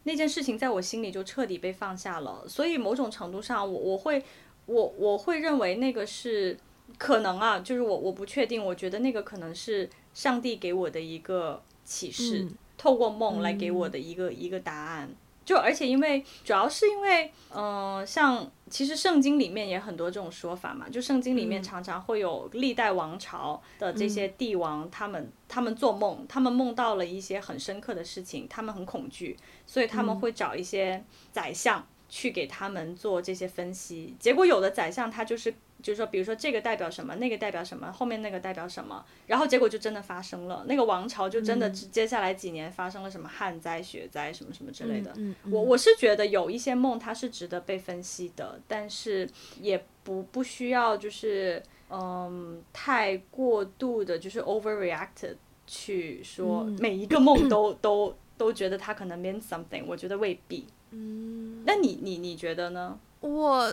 [0.04, 4.24] 那件事情在我心里就彻底被放下了，所以某种程度上我我会
[4.66, 6.56] 我我会认为那个是
[6.96, 12.44] 可能啊，就是我我不确定，我觉得那个可能是上帝给我的一个启示。
[12.44, 12.54] 嗯。
[12.78, 15.10] 透过梦来给我的一个、嗯、一个答案，
[15.48, 35.54] 就而且因为主要是因为，嗯、呃，像其实圣经里面也很多这种说法嘛，就圣经里面常常会有历代王朝的这些帝王，嗯、他们他们做梦，他们梦到了一些很深刻的事情，他们很恐惧，所以他们会找一些宰相去给他们做这些分析，结果有的宰相他就是。
[35.80, 45.12] 就是说，比如说这个代表什么，那个代表什么，后面那个代表什么，然后结果就真的发生了，那个王朝就真的接下来几年发生了什么旱灾、雪灾什么什么之类的。
[45.12, 49.28] 嗯嗯嗯、我我是觉得有一些梦它是值得被分析的，但是
[49.60, 60.66] 也不不需要就是嗯太过度的，就是 overreacted 去说每一个梦都、嗯、都都觉得它可能 mean something，我觉得未必。
[60.90, 62.98] 嗯，那你你你觉得呢？
[63.20, 63.72] 我。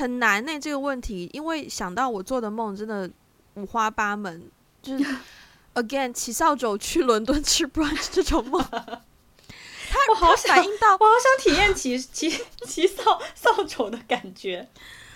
[0.00, 3.08] 很难呢，这个问题，因为想到我做的梦真的
[3.54, 5.04] 五花八门，就是
[5.74, 12.30] again 骑扫帚去伦敦吃 brunch 这种梦， 他我好想反应到，我好想体验骑骑
[12.66, 14.66] 骑扫扫帚的感觉，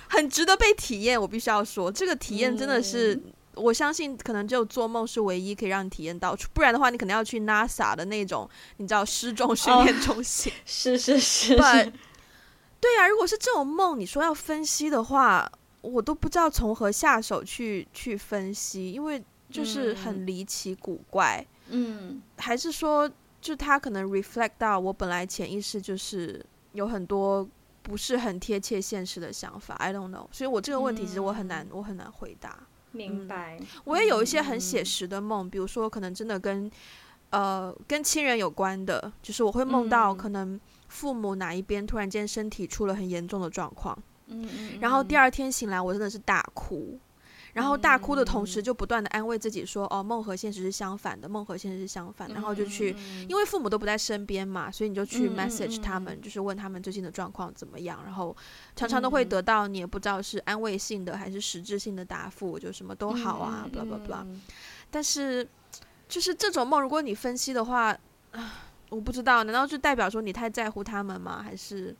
[0.08, 1.18] 很值得被体验。
[1.20, 10.52] 我必须要说，这个体验真的是，嗯、我相信可能只有做梦是唯一可以让你体验到，不然的话，你可能要去 NASA 的那种，你知道失重训练中心。
[10.54, 11.56] 哦、是是是。
[12.84, 21.42] 对呀、啊，如果是这种梦，你说要分析的话，我都不知道从何下手去去分析，因为就是很离奇古怪。
[21.70, 23.10] 嗯，还是说，
[23.40, 27.48] 就他可能 reflect 到我本来潜意识就是有很多
[27.82, 29.74] 不是很贴切现实的想法。
[29.76, 32.58] I don't know，所以我这个问题其实我很难，嗯、我很难回答。
[32.92, 33.56] 明白。
[33.58, 36.70] 嗯、我也有一些很写实的梦，嗯、比如说可能真的跟
[37.30, 40.60] 呃跟亲人有关的，就是我会梦到可能。
[40.94, 46.96] 父母哪一边突然间身体出了很严重的状况，嗯嗯，然后第二天醒来，我真的是大哭，
[47.52, 52.94] 然后大哭的同时就不断的安慰自己说，哦，梦和现实是相反的，梦和现实是相反，然后就去，
[53.28, 58.34] 因为父母都不在身边嘛，所以你就去 message 他们，就是问他们最近的状况怎么样，然后
[58.76, 64.24] 常常都会得到你也不知道是安慰性的还是实质性的答复，就什么都好啊，blah blah blah，
[64.92, 65.44] 但是
[66.08, 67.98] 就是这种梦，如果你分析的话，
[68.30, 68.70] 啊。
[68.94, 71.42] 我不知道，难道就代表说你太在乎他们吗？
[71.42, 71.94] 还是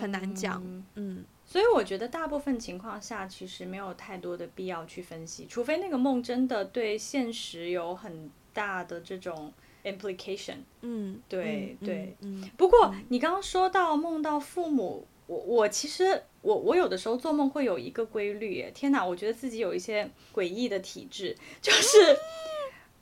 [0.00, 0.60] 很难讲？
[0.64, 9.52] 嗯，嗯，所以我觉得大部分情况下其实没有太多的必要去分析，除非那个梦真的对现实有很大的这种
[9.84, 10.56] implication。
[10.80, 12.16] 嗯，对对。
[12.22, 21.96] 嗯，不过你刚刚说到梦到父母，我我其实我我有的时候做梦会有一个规律，天哪，我觉得自己有一些诡异的体质，就是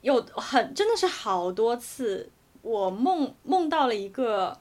[0.03, 2.31] 有很真的是好多次。
[2.63, 4.59] 我梦梦到了一个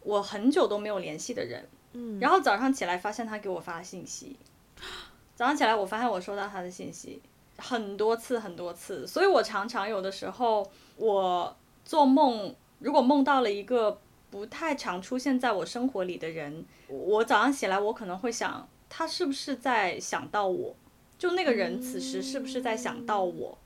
[0.00, 4.36] 我很久都没有联系的人，嗯，然后早上起来发现他给我发信息，
[5.34, 7.22] 早上起来我发现我收到他的信息。
[7.58, 11.56] 很多次很多次，所以我常常有的时候我
[11.86, 13.98] 做梦，如果梦到了一个
[14.30, 20.76] 不太常出现在我生活里的人，我早上起来我可能会想他是不是在想到我，
[21.18, 23.56] 就那个人此时是不是在想到我。
[23.64, 23.65] 嗯，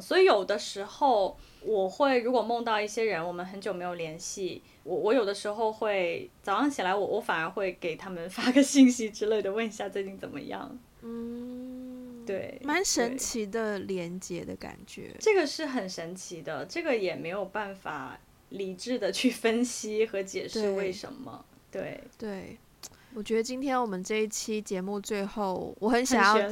[0.00, 10.76] 所以有的时候我会，如果梦到一些人，我们很久没有联系，我我有的时候会早上起来我，我我反而会给他们 发个信息之类的，问一下最近怎么样。
[11.02, 15.14] 嗯，对，蛮神奇的连接的感觉。
[15.20, 21.44] 这个是很神奇的，这个也没有办法理智的去分析和解释为什么。
[21.70, 26.48] 对对，对，我觉得今天我们这一期节目最后，我很想要，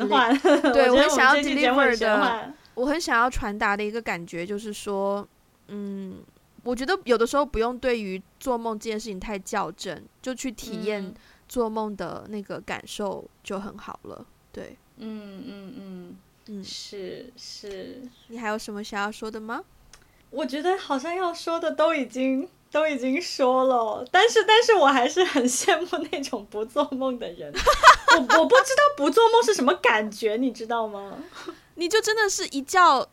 [0.73, 2.55] 对我很想要 deliver 的。
[2.77, 5.27] 我很想要传达的一个感觉就是说，
[5.68, 6.22] 嗯，
[6.62, 11.12] 我觉得有的时候不用对于做梦这件事情太较真，就去体验
[11.49, 14.27] 做梦的那个感受就很好了。
[14.53, 16.16] 对，嗯嗯嗯
[16.49, 18.03] 嗯，是是。
[18.29, 19.64] 你还有什么想要说的吗？
[20.31, 27.51] 我觉得好像要说的都已经都已经说了，但是但是我还是很羡慕那种不做梦的人。
[28.18, 31.16] 我我不知道不做梦是什么感觉，你知道吗？
[31.77, 33.09] 你就真的是一觉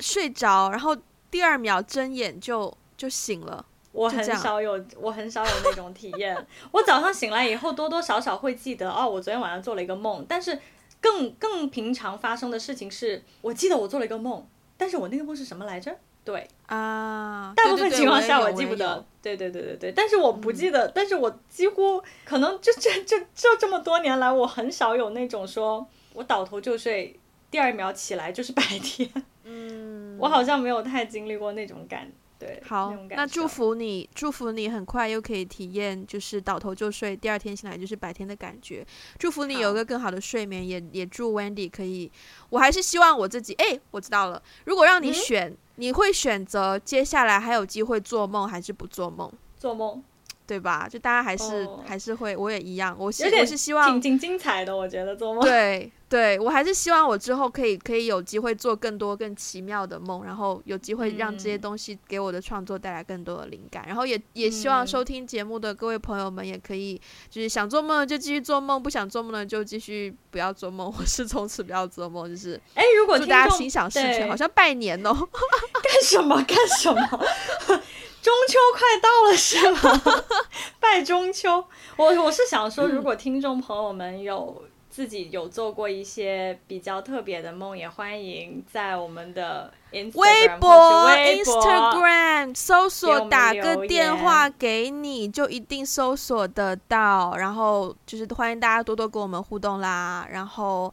[0.00, 0.96] 睡着，然后
[1.30, 3.64] 第二秒睁眼就就醒了。
[3.92, 6.34] 我很少有，我很少有那种体验。
[6.72, 10.24] 我早上醒来以后，多多少少会记得哦，我昨天晚上做了一个梦。
[10.28, 10.58] 但是
[11.00, 15.94] 更更平常发生的事情是，我记得我做了一个梦，但是我那个梦是什么来着？
[16.24, 19.04] 对啊，大部分情况下我记不得。
[19.20, 27.18] 对对对对对，但是我不记得，嗯、但是我几乎可能就这就就这么多年来，我很少有那种说我倒头就睡，
[27.52, 29.08] 第二秒起来就是白天。
[29.44, 32.10] 嗯，我好像没有太经历过那种感。
[32.38, 38.84] 对，好，那，那祝福你，祝福你很快又可以体验，就是倒头就睡，第二天醒来就是白天的感觉。
[39.18, 42.10] 祝福你有一个更好的睡眠，也也祝 Wendy 可以。
[42.48, 44.42] 我还是希望我自己，哎，我知道了。
[44.64, 49.30] 如果让你选，嗯、你会选择接下来还有机会做梦，还是不做梦？
[49.58, 50.02] 做梦。
[50.44, 50.88] 对吧？
[50.88, 52.94] 就大家还是、哦、还是会，我也一样。
[52.98, 55.40] 我希我是希望挺挺精彩的，我觉得做梦。
[55.40, 63.82] 对对，我还是希望我之后可以可以有机会做更多更奇妙的梦，然后有机会让这些东西给我的创作带来更多的灵感。
[63.84, 67.00] 嗯、然后也也希望收听节目的各位朋友们也可以，
[67.30, 72.28] 就是想做梦就继续做梦，不想做梦的就继续不要做梦， 我是从此不要做梦。
[72.28, 77.00] 就是哎，如果祝大家心想事成，好像拜年哦，干什么干什么？
[78.22, 80.02] 中秋快到了是吗？
[80.78, 81.64] 拜中秋，
[81.96, 84.62] 我我是想说，如果听众朋友们有
[84.92, 97.36] 自己有做过一些比较特别的梦，也欢迎在我们的 Instagram 微博、微博 Instagram 搜索，打个电话给你就一定搜索得到。
[97.38, 100.28] 然后就是欢迎大家多多跟我们互动啦。
[100.30, 100.92] 然后。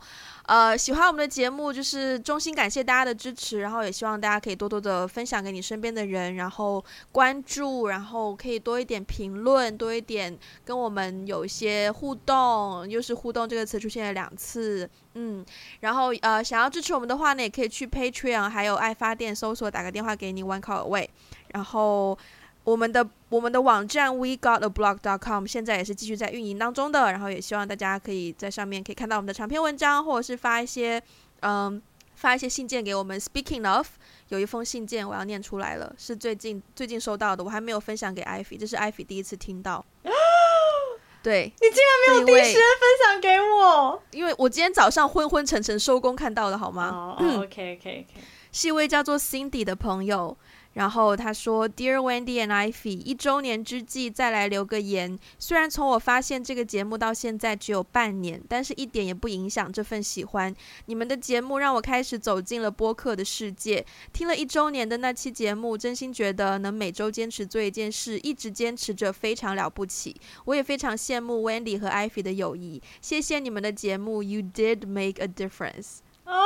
[0.49, 10.35] 呃，喜欢我们的节目，就是衷心感谢大家的支持，然后也希望大家可以多多的分享给你身边的人，然后关注，然后可以多一点评论，多一点
[10.65, 15.45] 跟我们有一些互动，又是互动这个词出现了两次，嗯，
[15.81, 21.09] 然后呃，想要支持我们的话呢，也可以去 Patreon，还有爱发电搜索，打个电话给你，One Call Away，
[21.53, 22.17] 然后。
[22.63, 31.01] 我们的我们的网站 we got a blog dot com 现在也是继续在运营当中的，然后也希望大家可以在上面可以看到我们的长篇文章，或者是发一些
[31.41, 31.81] 嗯
[32.15, 33.19] 发一些信件给我们。
[33.19, 33.87] Speaking of，
[34.27, 39.83] 有一封信件我要念出来了，是最近最近收到的，我还没有分享给艾菲，这是艾菲第一次听到。
[41.23, 46.89] 对，你竟然没有第一时间分享给我，因为我今天早上昏昏沉沉收工看到的，好吗？
[46.91, 48.07] 哦、oh,，OK OK OK，
[48.51, 50.37] 是一位叫做 Cindy 的朋友。
[50.73, 55.17] 然后他说：“Dear Wendy and Ivy，一周年之际再来留个言。
[55.39, 60.55] 虽然从我发现这个节目到现在只有半年，但是一点也不影响这份喜欢。
[60.85, 63.83] 你们的节目让我开始走进了播客的世界。
[64.13, 70.15] 听了一周年的那期节目，真心觉得能每周坚持做一件事，一直坚持着非常了不起。
[70.45, 72.81] 我也非常羡慕 Wendy 和 Ivy 的友谊。
[73.01, 75.97] 谢谢你们的节目，You did make a difference。”
[76.29, 76.45] 哦，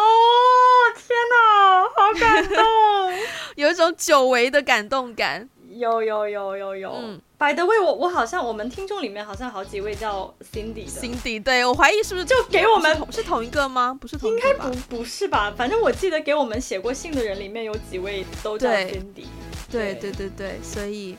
[0.96, 2.64] 天哪，好感动，
[3.56, 5.50] 有一种久违的感动感。
[5.76, 6.92] 有有有有有。
[6.92, 10.92] 嗯，By the way，我我好像我们听众里面好像好几位叫 Cindy 的。
[10.92, 13.98] Cindy，对，我怀疑是不是就给我们是同一个吗？
[14.00, 15.52] 不是同一个，应该不不是吧？
[15.58, 19.26] 反正我记得给我们写过信的人里面有几位都叫 Cindy。
[19.72, 21.18] 对对对对对，所以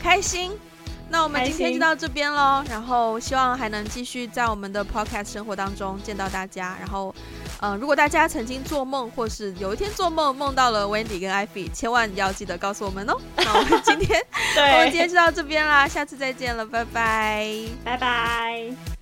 [0.00, 0.52] 开心。
[1.08, 6.76] 那我们今天就到这边喽，然后希望还能继续在我们的 Podcast 生活当中见到大家。
[6.80, 7.14] 然后，
[7.60, 13.16] 嗯、呃，如果大家曾经做梦，或是有一天做梦梦到了 Wendy 跟 Ivy，千万要记得告诉我们哦。
[13.36, 14.20] 那我们今天，
[14.74, 17.54] 我们今天就到这边啦，下次再见了，拜拜，
[17.84, 18.95] 拜拜。